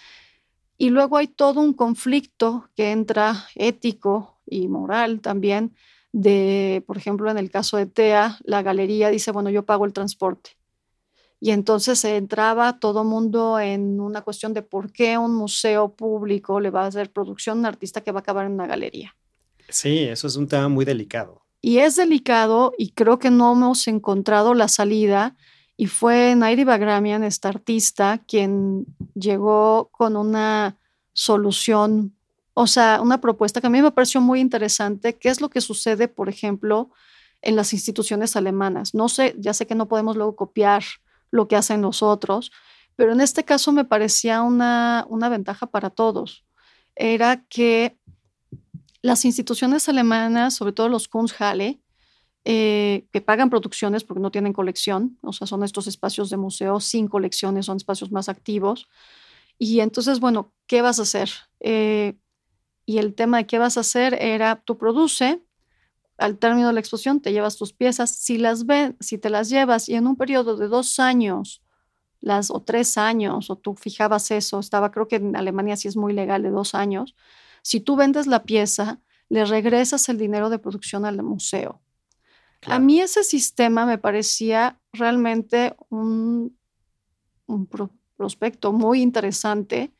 [0.77, 5.75] y luego hay todo un conflicto que entra ético y moral también
[6.13, 9.93] de, por ejemplo, en el caso de TEA, la galería dice, bueno, yo pago el
[9.93, 10.51] transporte.
[11.39, 16.61] Y entonces se entraba todo mundo en una cuestión de por qué un museo público
[16.61, 19.15] le va a hacer producción a un artista que va a acabar en una galería.
[19.67, 21.41] Sí, eso es un tema muy delicado.
[21.59, 25.35] Y es delicado y creo que no hemos encontrado la salida.
[25.75, 30.77] Y fue Nairi Bagramian, esta artista, quien llegó con una
[31.13, 32.15] solución,
[32.53, 35.15] o sea, una propuesta que a mí me pareció muy interesante.
[35.15, 36.91] ¿Qué es lo que sucede, por ejemplo,
[37.41, 38.93] en las instituciones alemanas?
[38.93, 40.83] No sé, ya sé que no podemos luego copiar
[41.31, 42.51] lo que hacen los otros,
[42.95, 46.45] pero en este caso me parecía una, una ventaja para todos.
[46.95, 47.97] Era que
[49.01, 51.82] las instituciones alemanas, sobre todo los Kunsthalle,
[52.45, 56.79] eh, que pagan producciones porque no tienen colección, o sea, son estos espacios de museo
[56.79, 58.87] sin colecciones, son espacios más activos.
[59.57, 61.29] Y entonces, bueno, ¿qué vas a hacer?
[61.61, 62.17] Eh,
[62.85, 65.41] y el tema de qué vas a hacer era, tú produce,
[66.17, 69.49] al término de la exposición te llevas tus piezas, si las ven, si te las
[69.49, 71.63] llevas y en un periodo de dos años,
[72.19, 75.97] las o tres años, o tú fijabas eso, estaba, creo que en Alemania sí es
[75.97, 77.15] muy legal de dos años,
[77.61, 81.82] si tú vendes la pieza, le regresas el dinero de producción al museo.
[82.67, 86.57] A mí ese sistema me parecía realmente un,
[88.17, 89.91] prospecto muy interesante,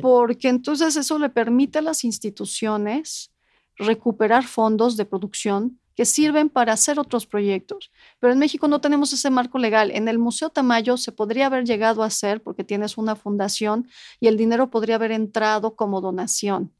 [0.00, 3.32] porque entonces eso le permite a las instituciones
[3.76, 7.90] recuperar fondos de producción que sirven para hacer otros proyectos.
[8.20, 9.90] Pero en México no tenemos ese marco legal.
[9.90, 13.88] En el Museo Tamayo se podría haber llegado a hacer porque tienes una fundación
[14.20, 16.72] y el dinero podría haber entrado como donación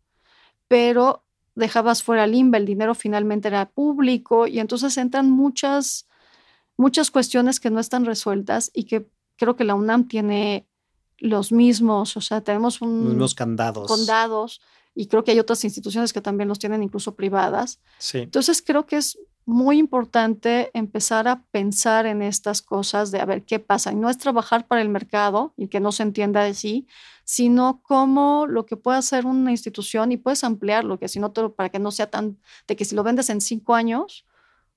[0.69, 1.25] pero
[1.59, 6.07] dejabas fuera el INBA, el dinero finalmente era público y entonces entran muchas,
[6.77, 10.67] muchas cuestiones que no están resueltas y que creo que la UNAM tiene
[11.19, 13.89] los mismos, o sea, tenemos un, los mismos candados.
[13.89, 14.61] Condados
[14.95, 17.81] y creo que hay otras instituciones que también los tienen incluso privadas.
[17.99, 18.19] Sí.
[18.19, 23.45] Entonces creo que es muy importante empezar a pensar en estas cosas de a ver
[23.45, 23.93] qué pasa.
[23.93, 26.87] Y no es trabajar para el mercado y que no se entienda de sí,
[27.29, 31.69] sino como lo que puede hacer una institución y puedes ampliarlo, que si no para
[31.69, 34.25] que no sea tan, de que si lo vendes en cinco años,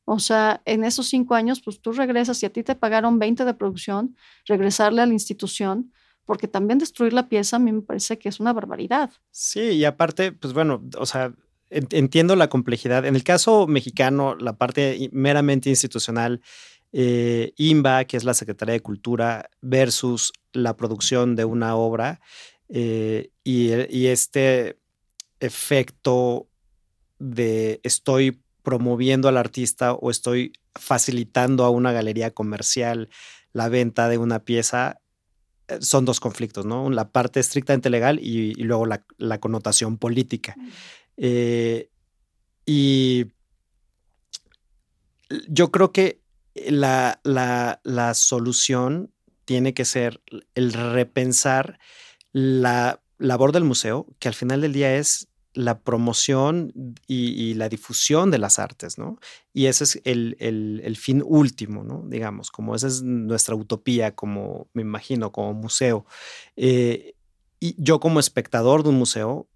[0.03, 3.45] o sea, en esos cinco años, pues tú regresas y a ti te pagaron 20
[3.45, 5.93] de producción, regresarle a la institución,
[6.25, 9.11] porque también destruir la pieza a mí me parece que es una barbaridad.
[9.29, 11.33] Sí, y aparte, pues bueno, o sea,
[11.69, 13.05] entiendo la complejidad.
[13.05, 16.41] En el caso mexicano, la parte meramente institucional,
[16.93, 22.19] eh, IMBA, que es la Secretaría de Cultura, versus la producción de una obra
[22.69, 24.77] eh, y, y, este
[25.39, 26.47] efecto
[27.19, 33.09] de estoy promoviendo al artista o estoy facilitando a una galería comercial
[33.53, 35.01] la venta de una pieza,
[35.67, 36.89] eh, son dos conflictos, ¿no?
[36.89, 40.55] La parte estrictamente legal y, luego la, la, connotación política.
[41.17, 41.89] Eh,
[42.65, 43.25] y
[45.47, 46.21] yo creo que
[46.69, 49.11] la, la, solución
[49.45, 50.21] tiene que ser
[50.55, 51.79] el repensar
[52.31, 56.73] la labor del museo, que al final del día es la promoción
[57.07, 59.19] y, la difusión de las artes, ¿no?
[59.53, 62.03] Y ese es el, el, fin último, ¿no?
[62.07, 66.05] Digamos, como esa es nuestra utopía, como me imagino, como museo.
[66.55, 67.15] Eh,
[67.59, 69.47] y yo como espectador de un museo,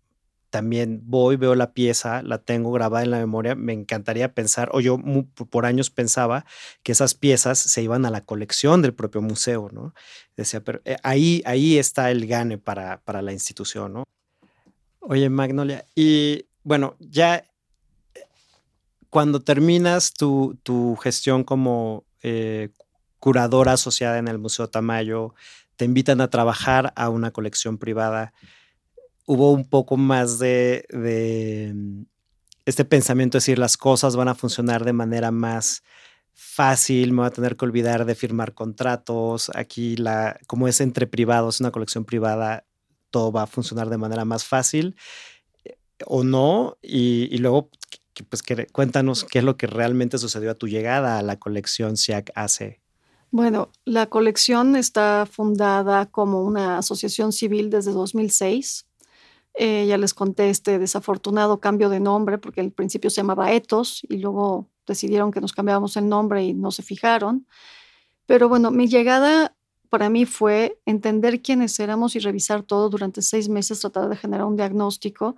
[0.56, 4.80] también voy, veo la pieza, la tengo grabada en la memoria, me encantaría pensar, o
[4.80, 4.98] yo
[5.50, 6.46] por años pensaba
[6.82, 9.94] que esas piezas se iban a la colección del propio museo, ¿no?
[10.38, 14.06] Decía, pero eh, ahí, ahí está el gane para, para la institución, ¿no?
[15.02, 17.36] Oye, Magnolia, y bueno, ya
[18.14, 18.22] eh,
[19.10, 22.70] cuando terminas tu, tu gestión como eh,
[23.20, 25.36] curadora asociada en el Museo Tamayo,
[25.76, 28.32] te invitan a trabajar a una colección privada
[29.26, 30.86] hubo un poco más de,
[32.66, 35.84] este pensamiento, de decir, las cosas van a funcionar de manera más
[36.34, 41.08] fácil, me voy a tener que olvidar de firmar contratos, aquí la, como es entre
[41.08, 42.66] privados, una colección privada,
[43.10, 44.96] todo va a funcionar de manera más fácil
[46.06, 47.70] o no, y, luego
[48.30, 52.32] pues cuéntanos qué es lo que realmente sucedió a tu llegada a la colección SIAC
[52.36, 52.80] hace
[53.32, 58.86] Bueno, la colección está fundada como una asociación civil desde 2006.
[59.58, 64.02] Eh, ya les conté este desafortunado cambio de nombre porque al principio se llamaba Etos
[64.10, 67.48] y luego decidieron que nos cambiábamos el nombre y no se fijaron.
[68.26, 69.56] Pero bueno, mi llegada
[69.90, 74.46] para mí fue entender quiénes éramos y revisar todo durante seis meses, tratar de generar
[74.46, 75.38] un diagnóstico.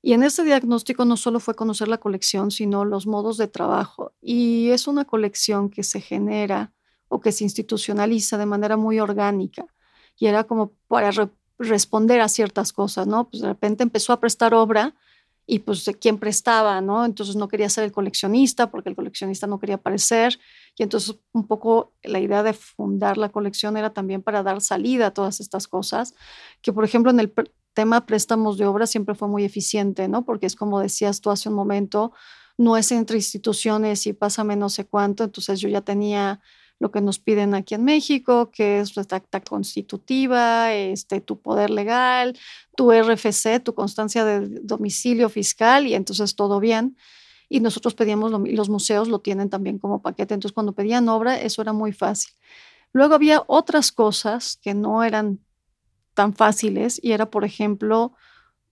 [0.00, 4.12] Y en ese diagnóstico no solo fue conocer la colección, sino los modos de trabajo.
[4.22, 6.72] Y es una colección que se genera
[7.08, 9.66] o que se institucionaliza de manera muy orgánica.
[10.16, 11.12] Y era como para
[11.68, 13.28] responder a ciertas cosas, ¿no?
[13.28, 14.94] Pues de repente empezó a prestar obra
[15.46, 17.04] y pues quién prestaba, ¿no?
[17.04, 20.38] Entonces no quería ser el coleccionista porque el coleccionista no quería aparecer
[20.76, 25.08] y entonces un poco la idea de fundar la colección era también para dar salida
[25.08, 26.14] a todas estas cosas,
[26.62, 27.32] que por ejemplo en el
[27.74, 30.24] tema préstamos de obra siempre fue muy eficiente, ¿no?
[30.24, 32.12] Porque es como decías tú hace un momento,
[32.56, 36.40] no es entre instituciones y pásame no sé cuánto, entonces yo ya tenía
[36.82, 41.70] lo que nos piden aquí en México, que es la acta constitutiva, este, tu poder
[41.70, 42.36] legal,
[42.76, 46.96] tu RFC, tu constancia de domicilio fiscal, y entonces todo bien.
[47.48, 51.62] Y nosotros pedíamos, los museos lo tienen también como paquete, entonces cuando pedían obra, eso
[51.62, 52.32] era muy fácil.
[52.92, 55.38] Luego había otras cosas que no eran
[56.14, 58.12] tan fáciles, y era, por ejemplo,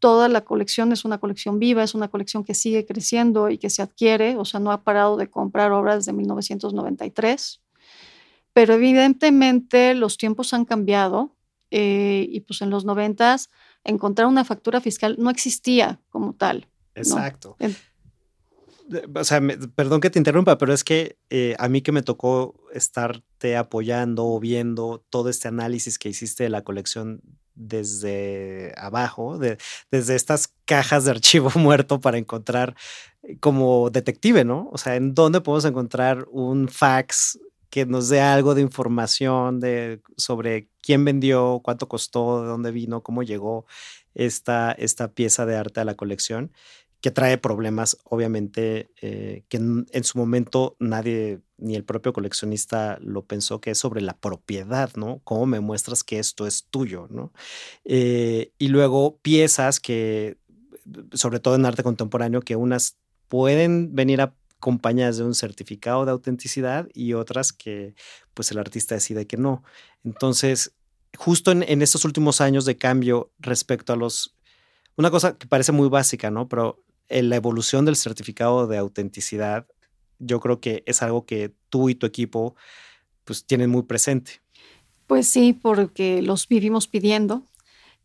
[0.01, 3.71] toda la colección es una colección viva, es una colección que sigue creciendo y que
[3.71, 7.61] se adquiere, o sea, no ha parado de comprar obras desde 1993
[8.53, 11.37] pero evidentemente los tiempos han cambiado
[11.71, 13.49] eh, y pues en los noventas
[13.85, 16.67] encontrar una factura fiscal no existía como tal.
[16.95, 17.57] Exacto.
[19.15, 19.41] O sea,
[19.77, 24.27] perdón que te interrumpa, pero es que eh, a mí que me tocó estarte apoyando
[24.27, 27.23] o viendo todo este análisis que hiciste de la colección
[27.55, 32.75] desde abajo, desde estas cajas de archivo muerto para encontrar
[33.23, 34.69] eh, como detective, ¿no?
[34.73, 37.39] O sea, ¿en dónde podemos encontrar un fax
[37.71, 43.03] que nos dé algo de información de, sobre quién vendió, cuánto costó, de dónde vino,
[43.03, 43.65] cómo llegó
[44.15, 46.53] esta, esta pieza de arte a la colección,
[47.01, 53.25] que trae problemas, obviamente, eh, que en, su momento nadie, ni el propio coleccionista lo
[53.25, 55.21] pensó, que es sobre la propiedad, ¿no?
[55.25, 57.33] ¿Cómo me muestras que esto es tuyo, ¿no?
[57.85, 60.37] Eh, y luego piezas que,
[61.13, 66.13] sobre todo en arte contemporáneo, que unas pueden venir a acompañadas de un certificado de
[66.13, 67.95] autenticidad y otras que
[68.35, 69.65] pues el artista decide que no.
[70.05, 70.75] Entonces,
[71.17, 74.37] justo en, estos últimos años de cambio respecto a los...
[74.97, 76.47] Una cosa que parece muy básica, ¿no?
[76.47, 79.67] Pero en la evolución del certificado de autenticidad,
[80.19, 82.55] yo creo que es algo que tú y tu equipo
[83.25, 84.43] pues tienen muy presente.
[85.07, 87.47] Pues sí, porque los vivimos pidiendo,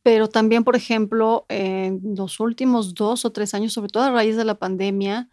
[0.03, 4.37] pero también, por ejemplo, en los últimos dos o tres años, sobre todo a raíz
[4.37, 5.29] de la pandemia,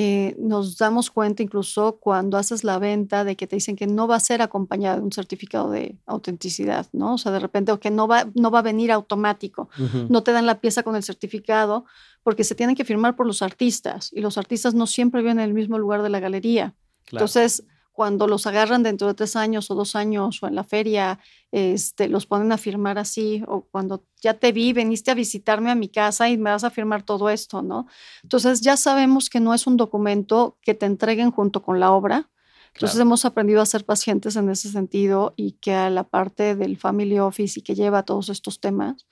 [0.00, 4.06] eh, nos damos cuenta incluso cuando haces la venta de que te dicen que no
[4.06, 7.14] va a ser acompañada de un certificado de autenticidad, ¿no?
[7.14, 9.68] O sea, de repente, o que no va, no va a venir automático,
[10.08, 11.84] no te dan la pieza con el certificado
[12.22, 15.46] porque se tienen que firmar por los artistas y los artistas no siempre viven en
[15.46, 16.76] el mismo lugar de la galería.
[17.10, 17.64] Entonces,
[17.98, 21.18] cuando los agarran dentro de tres años o dos años o en la feria,
[21.50, 25.74] este, los ponen a firmar así, o cuando ya te vi, veniste a visitarme a
[25.74, 27.88] mi casa y me vas a firmar todo esto, ¿no?
[28.22, 32.30] Entonces ya sabemos que no es un documento que te entreguen junto con la obra.
[32.72, 36.76] Entonces hemos aprendido a ser pacientes en ese sentido y que a la parte del
[36.76, 39.08] family office y que lleva todos estos temas,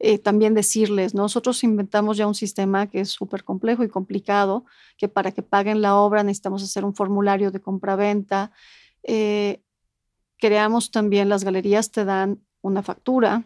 [0.00, 4.64] eh, también decirles, nosotros inventamos ya un sistema que es súper complejo y complicado,
[4.96, 8.52] que para que paguen la obra necesitamos hacer un formulario de compraventa.
[9.02, 9.60] Eh,
[10.36, 13.44] creamos también, las galerías te dan una factura,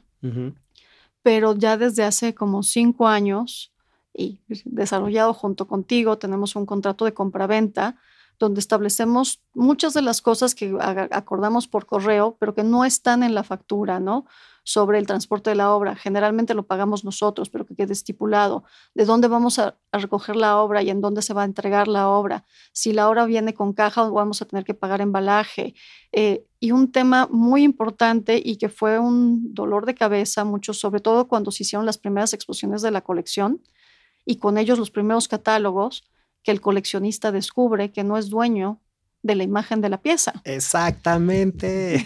[1.23, 3.73] pero ya desde hace como cinco años
[4.15, 7.97] y desarrollado junto contigo, tenemos un contrato de compraventa
[8.39, 13.35] donde establecemos muchas de las cosas que acordamos por correo, pero que no están en
[13.35, 14.27] la factura, ¿no?
[14.65, 15.97] Sobre el transporte de la obra.
[15.97, 20.83] Generalmente lo pagamos nosotros, pero que quede estipulado de dónde vamos a, recoger la obra
[20.83, 22.45] y en dónde se va a entregar la obra.
[22.73, 25.75] Si la obra viene con caja vamos a tener que pagar embalaje.
[26.13, 31.01] Eh, y un tema muy importante y que fue un dolor de cabeza, mucho, sobre
[31.01, 33.61] todo cuando se hicieron las primeras exposiciones de la colección
[34.25, 36.05] y con ellos los primeros catálogos
[36.43, 38.81] que el coleccionista descubre que no es dueño
[39.23, 40.35] de la imagen de la pieza.
[40.45, 42.05] Exactamente.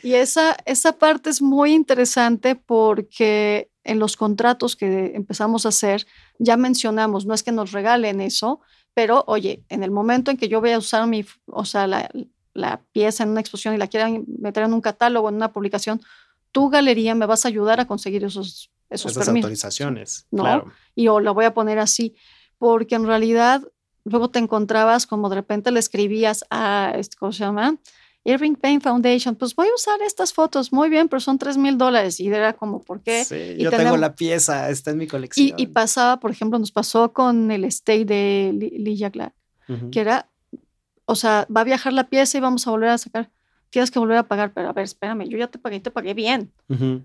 [0.02, 6.06] y esa, esa parte es muy interesante porque en los contratos que empezamos a hacer
[6.38, 8.60] ya mencionamos, no es que nos regalen eso,
[8.94, 12.80] pero oye, en el momento en que yo voy a usar mi, o sea, la,
[12.92, 16.00] pieza en una exposición y la quieran meter en un catálogo, en una publicación,
[16.50, 20.26] tu galería me vas a ayudar a conseguir esos, esos Esas autorizaciones.
[20.30, 20.42] ¿no?
[20.42, 20.72] Claro.
[20.94, 22.16] Y yo lo voy a poner así,
[22.58, 23.62] porque en realidad
[24.06, 27.76] luego te encontrabas como de repente le escribías a, este, ¿cómo se llama?
[28.24, 31.78] Irving Payne Foundation, pues voy a usar estas fotos, muy bien, pero son 3 mil
[31.78, 32.18] dólares.
[32.18, 33.24] Y era como, ¿por qué?
[33.24, 35.52] Sí, yo tengo la pieza, está en mi colección.
[35.56, 39.32] Y, pasaba, por ejemplo, nos pasó con el stay de Lilla Glad,
[39.92, 40.28] que era,
[41.04, 43.30] o sea, va a viajar la pieza y vamos a volver a sacar
[43.70, 45.90] tienes que volver a pagar, pero a ver, espérame, yo ya te pagué y te
[45.90, 46.50] pagué bien.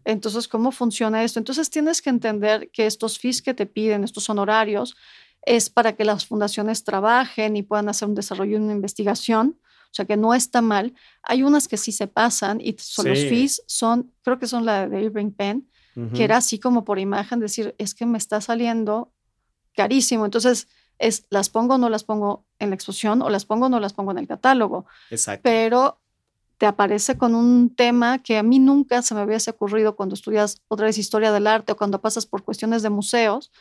[0.05, 1.39] Entonces, ¿cómo funciona esto?
[1.39, 4.95] Entonces, tienes que entender que estos fees que te piden, estos honorarios,
[5.43, 9.59] es para que las fundaciones trabajen y puedan hacer un desarrollo y una investigación.
[9.85, 10.93] O sea, que no está mal.
[11.21, 14.87] Hay unas que sí se pasan y son los fees son, creo que son la
[14.87, 15.67] de Irving Penn,
[16.13, 19.11] que era así como por imagen, decir, es que me está saliendo
[19.75, 20.23] carísimo.
[20.23, 23.69] Entonces, es las pongo o no las pongo en la exposición o las pongo o
[23.69, 24.85] no las pongo en el catálogo.
[25.09, 25.41] Exacto.
[25.43, 25.99] Pero
[26.57, 30.61] te aparece con un tema que a mí nunca se me hubiese ocurrido cuando estudias
[30.67, 33.51] otra vez historia del arte o cuando pasas por cuestiones de museos.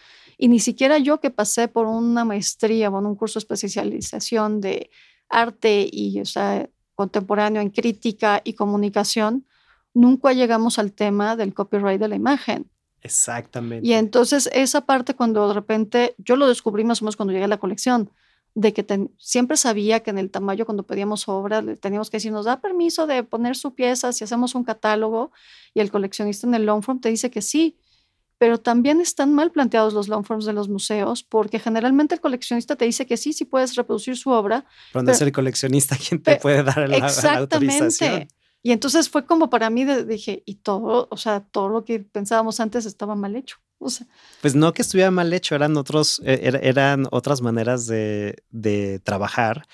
[0.42, 4.90] Y ni siquiera yo que pasé por una maestría o un curso de especialización de
[5.28, 9.44] arte y o sea, contemporáneo en crítica y comunicación,
[9.92, 12.70] nunca llegamos al tema del copyright de la imagen.
[13.02, 13.86] Exactamente.
[13.86, 17.44] Y entonces esa parte cuando de repente yo lo descubrí más o menos cuando llegué
[17.44, 18.10] a la colección,
[18.54, 22.46] de que siempre sabía que en el tamaño cuando pedíamos obra teníamos que decir, nos
[22.46, 25.32] da permiso de poner su pieza si hacemos un catálogo
[25.74, 27.76] y el coleccionista en el long form te dice que sí,
[28.40, 32.74] pero también están mal planteados los long forms de los museos porque generalmente el coleccionista
[32.74, 34.64] te dice que sí, sí puedes reproducir su obra.
[34.94, 38.28] Pero no es el coleccionista quien te puede dar la, exactamente.
[38.62, 42.60] Y entonces fue como para mí, dije, y todo, o sea, todo lo que pensábamos
[42.60, 43.58] antes estaba mal hecho.
[44.40, 49.66] Pues no que estuviera mal hecho, eran, otros, e, eran otras maneras de, trabajar.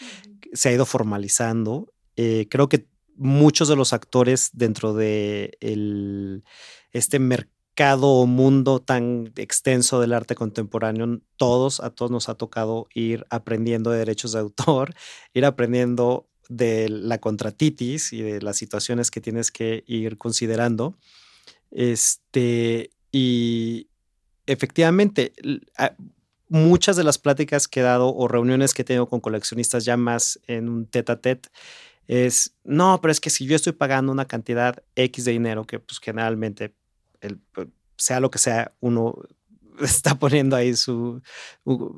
[0.52, 1.94] Se ha ido formalizando.
[2.16, 5.56] Eh, creo que muchos de los actores dentro de
[6.90, 12.88] este mercado o mundo tan extenso del arte contemporáneo, todos, a todos nos ha tocado
[12.94, 14.94] ir aprendiendo de derechos de autor,
[15.34, 20.96] ir aprendiendo de la contratitis y de las situaciones que tienes que ir considerando.
[21.70, 23.88] Este, y,
[24.46, 25.32] efectivamente,
[26.48, 29.96] muchas de las pláticas que he dado o reuniones que he tenido con coleccionistas ya
[29.96, 31.48] más en un tete a tete
[32.06, 35.80] es, no, pero es que si yo estoy pagando una cantidad X de dinero, que
[35.80, 36.74] pues generalmente,
[37.26, 37.40] el,
[37.96, 39.14] sea lo que sea, uno
[39.80, 41.22] está poniendo ahí su,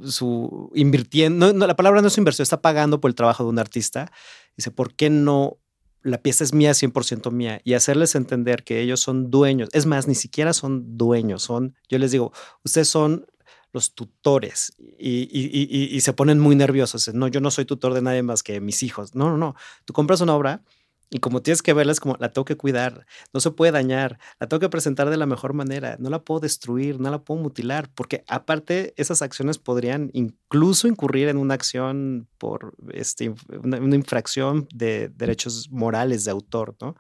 [0.05, 3.59] su invirtiendo, no, la palabra no es inversión, está pagando por el trabajo de un
[3.59, 4.11] artista.
[4.57, 5.59] Dice, ¿por qué no
[6.03, 10.07] la pieza es mía, 100% mía, y hacerles entender que ellos son dueños, es más,
[10.07, 12.33] ni siquiera son dueños, son, yo les digo,
[12.64, 13.26] ustedes son
[13.72, 17.12] los tutores y, y, se ponen muy nerviosos.
[17.12, 19.14] No, yo no soy tutor de nadie más que mis hijos.
[19.14, 19.57] No, no, no.
[19.85, 20.62] Tú compras una obra
[21.11, 24.18] y como tienes que verla, es como la tengo que cuidar, no se puede dañar,
[24.38, 27.40] la tengo que presentar de la mejor manera, no la puedo destruir, no la puedo
[27.40, 34.68] mutilar, porque aparte esas acciones podrían incluso incurrir en una acción por este, una, infracción
[34.74, 36.94] de derechos morales de autor, ¿no?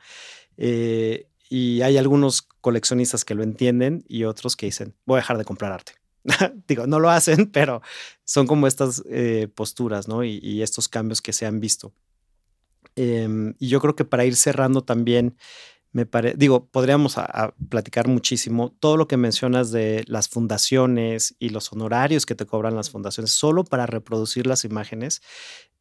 [0.56, 5.38] Eh, y hay algunos coleccionistas que lo entienden y otros que dicen, voy a dejar
[5.38, 5.92] de comprar arte.
[6.66, 7.80] Digo, no lo hacen, pero
[8.24, 10.24] son como estas eh, posturas, ¿no?
[10.24, 11.92] Y, y estos cambios que se han visto.
[12.98, 15.36] Em, y yo creo que para ir cerrando también,
[15.92, 17.14] me parece, digo, podríamos
[17.68, 22.74] platicar muchísimo todo lo que mencionas de las fundaciones y los honorarios que te cobran
[22.74, 25.22] las fundaciones solo para reproducir las imágenes.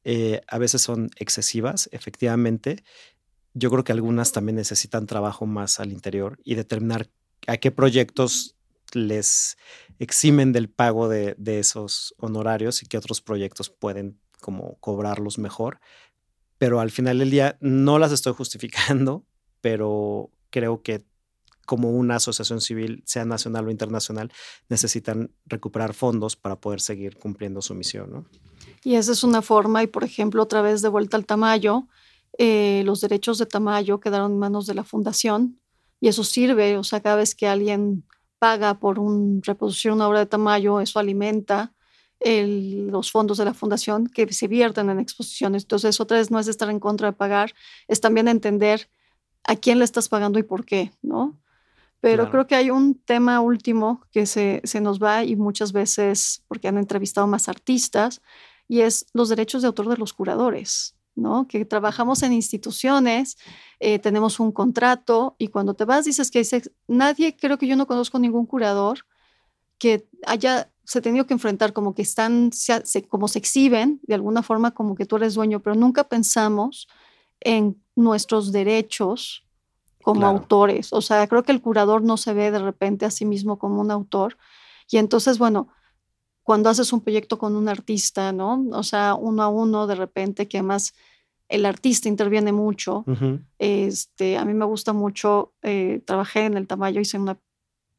[0.04, 2.84] Eh, a veces son excesivas, efectivamente.
[3.56, 7.10] Yo creo que algunas también necesitan trabajo más al interior y determinar
[7.48, 8.56] a qué proyectos
[8.94, 9.58] les
[9.98, 15.80] eximen del pago de, de esos honorarios y qué otros proyectos pueden como cobrarlos mejor
[16.58, 19.26] pero al final del día no las estoy justificando,
[19.62, 21.06] pero creo que
[21.66, 24.32] como una asociación civil, sea nacional o internacional,
[24.70, 28.10] necesitan recuperar fondos para poder seguir cumpliendo su misión.
[28.10, 28.26] ¿no?
[28.86, 31.88] Y esa es una forma, y por ejemplo, otra vez de vuelta al Tamayo,
[32.38, 35.60] eh, los derechos de Tamayo quedaron en manos de la fundación
[36.00, 38.06] y eso sirve, o sea, cada vez que alguien
[38.40, 41.74] paga por un, reproducir una obra de Tamayo, eso alimenta
[42.20, 45.64] los fondos de la fundación que se vierten en exposiciones.
[45.64, 47.54] Entonces, otra vez no es estar en contra de pagar,
[47.88, 48.90] es también entender
[49.44, 51.40] a quién le estás pagando y por qué, ¿no?
[52.00, 56.44] Pero creo que hay un tema último que se, se, nos va y muchas veces,
[56.48, 58.22] porque han entrevistado más artistas,
[58.68, 61.48] y es los derechos de autor de los curadores, ¿no?
[61.48, 63.38] Que trabajamos en instituciones,
[63.80, 66.46] eh, tenemos un contrato y cuando te vas dices que
[66.88, 69.06] nadie, creo que yo no conozco ningún curador
[69.78, 74.16] que haya se ha tenido que enfrentar como que están, se, como se exhiben de
[74.16, 76.88] alguna forma como que tú eres dueño, pero nunca pensamos
[77.42, 79.46] en nuestros derechos
[80.02, 80.94] como autores.
[80.94, 83.82] O sea, creo que el curador no se ve de repente a sí mismo como
[83.82, 84.38] un autor.
[84.90, 85.68] Y entonces, bueno,
[86.42, 88.66] cuando haces un proyecto con un artista, ¿no?
[88.72, 90.94] O sea, uno a uno, de repente, que además
[91.50, 93.04] el artista interviene mucho.
[93.06, 93.42] Ujú.
[93.60, 97.38] Este, a mí me gusta mucho, eh, trabajé en el Tamayo, hice una,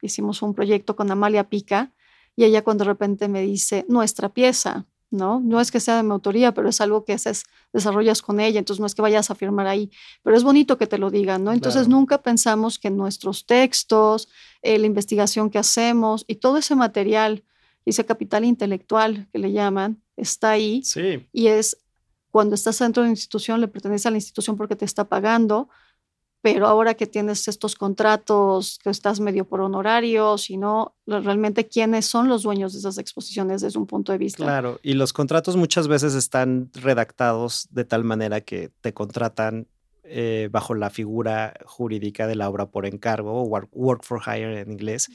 [0.01, 1.93] hicimos un proyecto con Amalia Pica
[2.39, 5.41] y ella cuando de repente me dice, nuestra pieza, ¿no?
[5.41, 8.59] No es que sea de mi autoría, pero es algo que haces, desarrollas con ella,
[8.59, 9.91] entonces no es que vayas a firmar ahí,
[10.23, 11.51] pero es bonito que te lo digan, ¿no?
[11.51, 11.97] Entonces Claro.
[11.97, 14.29] nunca pensamos que nuestros textos,
[14.61, 17.43] eh, la investigación que hacemos y todo ese material,
[17.85, 21.75] ese capital intelectual que le llaman, está ahí Sí, y es
[22.31, 25.67] cuando estás dentro de una institución, le pertenece a la institución porque te está pagando,
[26.41, 31.67] pero ahora que tienes estos contratos, que estás medio por honorarios y no, lo- realmente
[31.67, 34.43] quiénes son los dueños de esas exposiciones desde un punto de vista.
[34.43, 34.79] claro.
[34.83, 39.67] Y los contratos muchas veces están redactados de tal manera que te contratan
[40.09, 44.71] eh, bajo la figura jurídica de la obra por encargo o work, for hire en
[44.71, 45.09] inglés,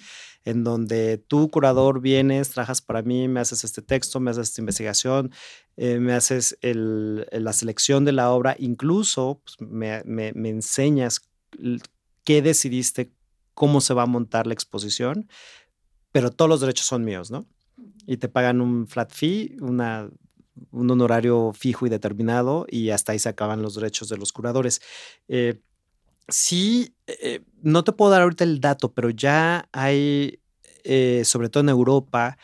[0.45, 4.61] en donde tú, curador, vienes, trabajas para mí, me haces este texto, me haces esta
[4.62, 5.30] investigación,
[5.76, 11.20] eh, me haces el- la selección de la obra, incluso pues, me, me- me enseñas
[12.24, 13.12] qué decidiste,
[13.55, 15.28] cómo se va a montar la exposición,
[16.12, 17.47] pero todos los derechos son míos, ¿no?
[18.07, 20.11] Y te pagan un flat fee, una,
[20.70, 24.80] un honorario fijo y determinado, y hasta ahí se acaban los derechos de los curadores.
[25.28, 25.61] Eh,
[26.28, 30.40] sí, eh, no te puedo dar ahorita el dato, pero ya hay,
[30.84, 32.38] eh, sobre todo en Europa,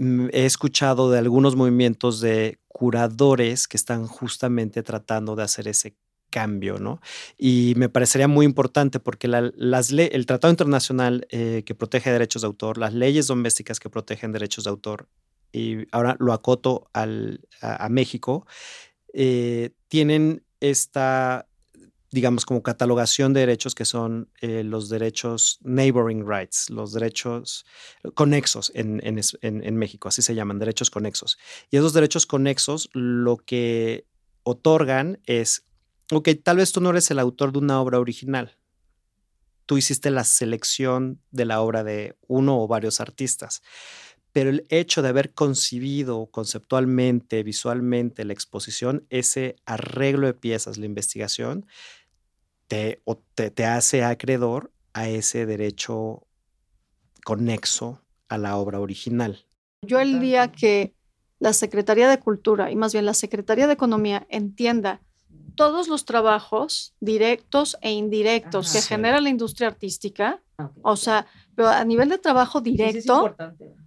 [0.00, 5.96] mm, he escuchado de algunos movimientos de curadores que están justamente tratando de hacer ese
[6.30, 7.00] cambio, ¿no?
[7.38, 12.46] Y me parecería muy importante porque la- las el Tratado Internacional que protege derechos de
[12.46, 15.08] autor, las leyes domésticas que protegen derechos de autor,
[15.52, 18.46] y ahora lo acoto al- a, México,
[19.14, 21.48] eh, tienen esta,
[22.10, 27.64] digamos, como catalogación de derechos que son eh, los derechos neighboring rights, los derechos
[28.14, 31.38] conexos en, en en- en México, así se llaman, derechos conexos.
[31.70, 34.06] Y esos derechos conexos lo que
[34.42, 35.64] otorgan es,
[36.12, 38.56] ok, tal vez tú no eres el autor de una obra original,
[39.66, 43.60] tú hiciste la selección de la obra de uno o varios artistas,
[44.32, 50.86] pero el hecho de haber concibido conceptualmente, visualmente la exposición, ese arreglo de piezas, la
[50.86, 51.66] investigación,
[52.68, 56.26] te, o te, te hace acreedor a ese derecho
[57.24, 59.44] conexo a la obra original.
[59.86, 60.94] Yo el día que
[61.38, 65.00] la Secretaría de Cultura y más bien la Secretaría de Economía entienda
[65.54, 68.72] todos los trabajos directos e indirectos Ajá.
[68.74, 68.88] que Sí.
[68.88, 71.26] genera la industria artística, Ah, o sea,
[71.58, 73.34] pero a nivel de trabajo Sí, sí, es directo,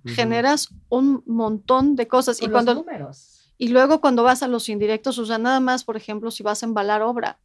[0.03, 2.41] generas un montón de cosas.
[2.41, 3.53] Y, cuando, los números.
[3.57, 6.63] y luego cuando vas a los indirectos, o sea, nada más, por ejemplo, si vas
[6.63, 7.39] a embalar obra,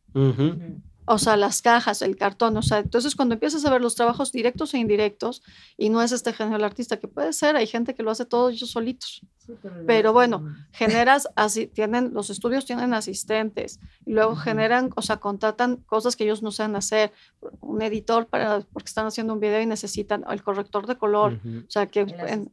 [1.04, 4.32] o sea, las cajas, el cartón, o sea, entonces cuando empiezas a ver los trabajos
[4.32, 5.44] directos e indirectos,
[5.76, 8.24] y no es este genio el artista, que puede ser, hay gente que lo hace
[8.24, 9.52] todo ellos solitos, Sí,
[9.86, 10.42] pero, bueno,
[10.72, 16.24] generas así, tienen, los estudios tienen asistentes, y luego generan, o sea, contratan cosas que
[16.24, 17.12] ellos no saben hacer,
[17.60, 21.70] un editor para, porque están haciendo un video y necesitan el corrector de color, o
[21.70, 22.50] sea, que el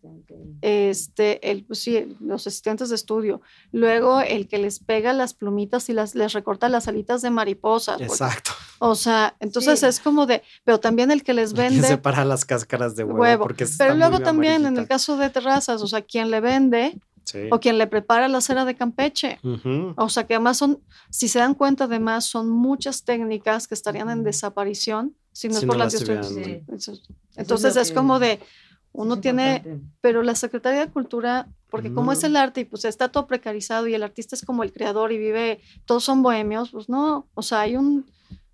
[0.62, 3.41] este, el, pues sí, los asistentes de estudio.
[3.72, 7.96] Luego el que les pega las plumitas y las, les recorta las alitas de mariposas.
[7.98, 8.52] porque- Exacto.
[8.80, 9.86] o sea, entonces Sí.
[9.86, 13.20] es como de, pero también el que les vende separa las cáscaras de huevo.
[13.20, 13.44] huevo.
[13.44, 14.94] Porque Pero luego también en el amarillita.
[14.96, 16.83] caso de terrazas, o sea, quien le vende
[17.26, 17.48] Sí.
[17.52, 19.40] o quien le prepara la cera de Campeche.
[19.44, 19.94] Ujú.
[19.98, 24.10] O sea, que además son, si se dan cuenta, además son muchas técnicas que estarían
[24.10, 26.24] en desaparición si no Si es no por la las tuvieran.
[26.26, 26.62] Sí.
[27.36, 28.40] Entonces, es que- como de,
[28.92, 29.86] uno es tiene, importante.
[30.02, 32.26] pero la Secretaría de Cultura, porque como es Mm.
[32.28, 35.18] el arte y pues está todo precarizado y el artista es como el creador y
[35.18, 38.06] vive, todos son bohemios, pues no, o sea, hay un,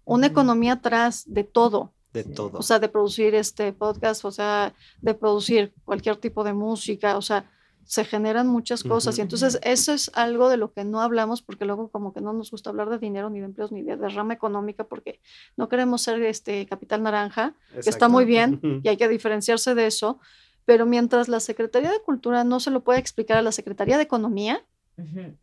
[0.06, 2.34] una economía atrás de todo, De Sí.
[2.34, 2.58] todo.
[2.58, 7.22] o sea, de producir este podcast, o sea, de producir cualquier tipo de música, o
[7.22, 7.52] sea,
[7.90, 9.18] se generan muchas cosas.
[9.18, 12.34] Y entonces eso es algo de lo que no hablamos porque luego como que no
[12.34, 15.20] nos gusta hablar de dinero ni de empleos ni de derrama económica porque
[15.58, 17.56] no queremos ser este capital naranja.
[17.74, 20.20] Que está muy bien y hay que diferenciarse de eso,
[20.66, 24.04] pero mientras la Secretaría de Cultura no se lo puede explicar a la Secretaría de
[24.04, 24.64] Economía
[24.96, 25.22] Ujú.
[25.22, 25.34] ni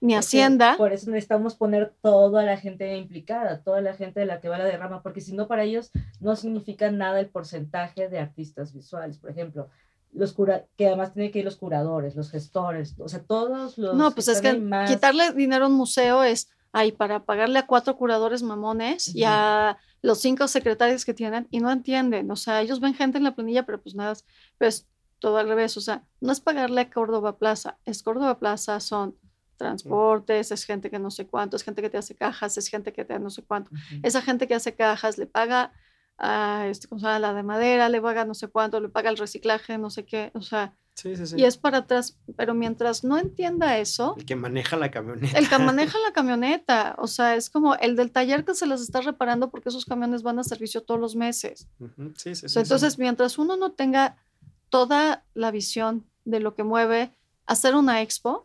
[0.00, 4.40] Porque Hacienda, Por eso necesitamos poner toda la gente implicada, toda la gente de la
[4.40, 8.20] que va la derrama, porque si no, para ellos no significa nada el porcentaje de
[8.20, 9.18] artistas visuales.
[9.18, 9.68] Por ejemplo,
[10.12, 13.94] los cura que además tienen que ir los curadores, los gestores, o sea, todos los.
[13.94, 17.58] no, pues es que ahí más- quitarle dinero a un museo es ahí para pagarle
[17.58, 22.36] a cuatro curadores mamones y a los cinco secretarios que tienen y no entienden, o
[22.36, 24.14] sea, ellos ven gente en la planilla, pero pues nada,
[24.58, 24.86] pues
[25.18, 29.16] todo al revés, o sea, no es pagarle a Córdoba Plaza, es Córdoba Plaza son
[29.56, 32.92] transportes, es gente que no sé cuánto, es gente que te hace cajas, es gente
[32.92, 33.70] que te no sé cuánto.
[34.02, 35.72] Esa gente que hace cajas le paga
[36.20, 37.18] a este, ¿cómo se llama?
[37.18, 40.30] la de madera, le paga no sé cuánto, le paga el reciclaje, no sé qué,
[40.34, 41.36] o sea, Sí, sí, sí.
[41.38, 42.18] y es para atrás.
[42.36, 45.38] Pero mientras no entienda eso, El que maneja la camioneta.
[45.38, 48.82] el que maneja la camioneta, o sea, es como el del taller que se las
[48.82, 51.68] está reparando porque esos camiones van a servicio todos los meses.
[51.78, 52.58] Ujú, Sí, sí, O sí, sea, sí.
[52.60, 54.16] entonces, mientras uno no tenga
[54.68, 57.12] toda la visión de lo que mueve
[57.46, 58.44] hacer una expo,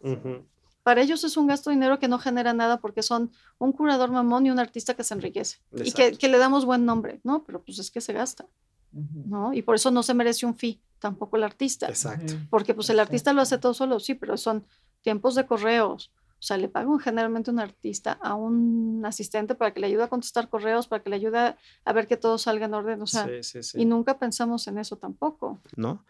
[0.86, 4.12] para ellos es un gasto de dinero que no genera nada porque son un curador
[4.12, 7.44] mamón y un artista que se enriquece y que, le damos buen nombre, ¿no?
[7.44, 8.46] Pero pues es que se gasta,
[8.92, 9.52] ¿no?
[9.52, 12.36] Y por eso no se merece un fee tampoco el artista, Exacto.
[12.52, 14.64] porque pues el artista lo hace todo solo, sí, pero son
[15.02, 16.12] tiempos de correos.
[16.38, 20.08] O sea, le pagan generalmente un artista a un asistente para que le ayude a
[20.08, 23.02] contestar correos, para que le ayude a, a ver que todo salga en orden.
[23.02, 23.82] O sea, sí, sí, sí.
[23.82, 25.58] y nunca pensamos en eso tampoco.
[25.76, 26.06] ¿no?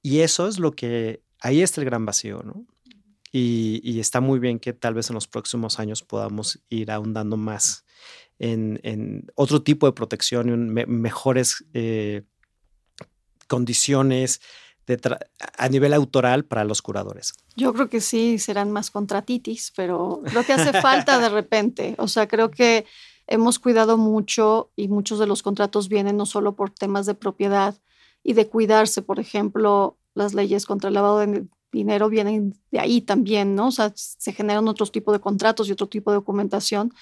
[0.00, 2.64] Y eso es lo que, ahí está el gran vacío, ¿no?
[3.38, 7.84] Y, está muy bien que tal vez en los próximos años podamos ir ahondando más
[8.38, 12.22] en, en otro tipo de protección me- mejores eh,
[13.46, 14.40] condiciones
[15.58, 17.34] a nivel autoral para los curadores.
[17.56, 21.94] Yo creo que sí, serán más contratitis, pero creo que hace falta de repente.
[21.98, 22.86] O sea, creo que
[23.26, 27.74] hemos cuidado mucho y muchos de los contratos vienen no solo por temas de propiedad
[28.22, 29.02] y de cuidarse.
[29.02, 33.68] Por ejemplo, las leyes contra el lavado de dinero vienen de ahí también, ¿no?
[33.68, 36.92] O sea, se generan otros tipos de contratos y otro tipo de documentación.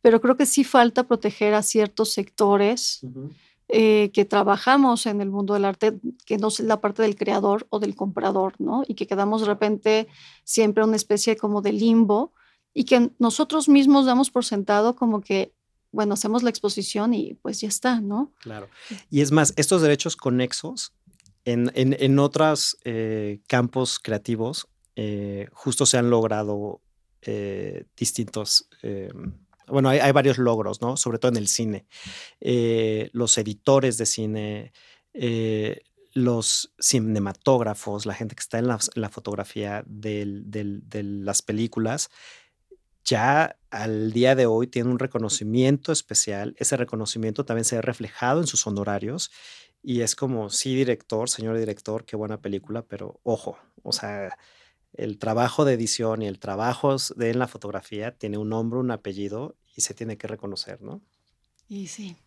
[0.00, 3.00] Pero creo que sí falta proteger a ciertos sectores
[3.68, 7.66] eh, que trabajamos en el mundo del arte, que no es la parte del creador
[7.70, 8.84] o del comprador, ¿no?
[8.86, 10.08] Y que quedamos de repente
[10.44, 12.32] siempre una especie como de limbo
[12.72, 15.52] y que nosotros mismos damos por sentado como que,
[15.90, 18.32] bueno, hacemos la exposición y pues ya está, ¿no?
[18.40, 18.68] Claro.
[19.10, 20.92] Y es más, estos derechos conexos
[21.52, 26.82] en, en, en otros eh, campos creativos eh, justo se han logrado
[27.22, 28.68] eh, distintos...
[29.66, 30.96] bueno, hay, varios logros, ¿no?
[30.96, 31.86] Sobre todo en el cine.
[33.12, 34.72] Los editores de cine,
[36.14, 42.10] los cinematógrafos, la gente que está en la, fotografía del, de las películas,
[43.04, 46.54] ya al día de hoy tiene un reconocimiento especial.
[46.58, 49.30] Ese reconocimiento también se ve reflejado en sus honorarios.
[49.88, 54.36] Y es como, sí, director, señor director, qué buena película, pero ojo, o sea,
[54.92, 58.90] el trabajo de edición y el trabajo de en la fotografía tiene un nombre, un
[58.90, 61.00] apellido y se tiene que reconocer, ¿no?
[61.70, 62.18] Y sí.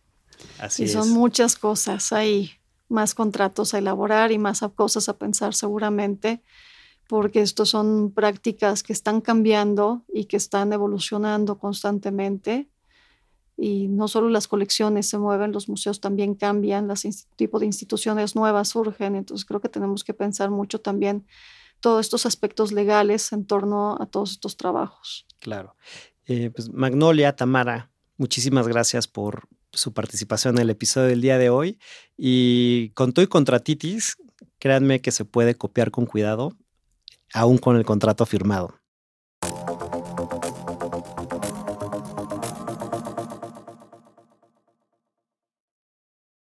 [0.58, 0.92] Así y es.
[0.92, 2.12] son muchas cosas.
[2.12, 2.50] Hay
[2.88, 6.42] más contratos a elaborar y más cosas a pensar seguramente,
[7.06, 12.71] porque estos son prácticas que están cambiando y que están evolucionando constantemente.
[13.56, 17.02] Y no solo las colecciones se mueven, los museos también cambian, los
[17.36, 19.14] tipos de instituciones nuevas surgen.
[19.14, 21.26] Entonces creo que tenemos que pensar mucho también
[21.80, 25.26] todos estos aspectos legales en torno a todos estos trabajos.
[25.40, 25.76] Claro.
[26.26, 31.50] Eh, pues Magnolia, Tamara, muchísimas gracias por su participación en el episodio del día de
[31.50, 31.78] hoy.
[32.16, 34.16] Y con todo y contratitis,
[34.58, 36.56] créanme que se puede copiar con cuidado,
[37.34, 38.81] aún con el contrato firmado.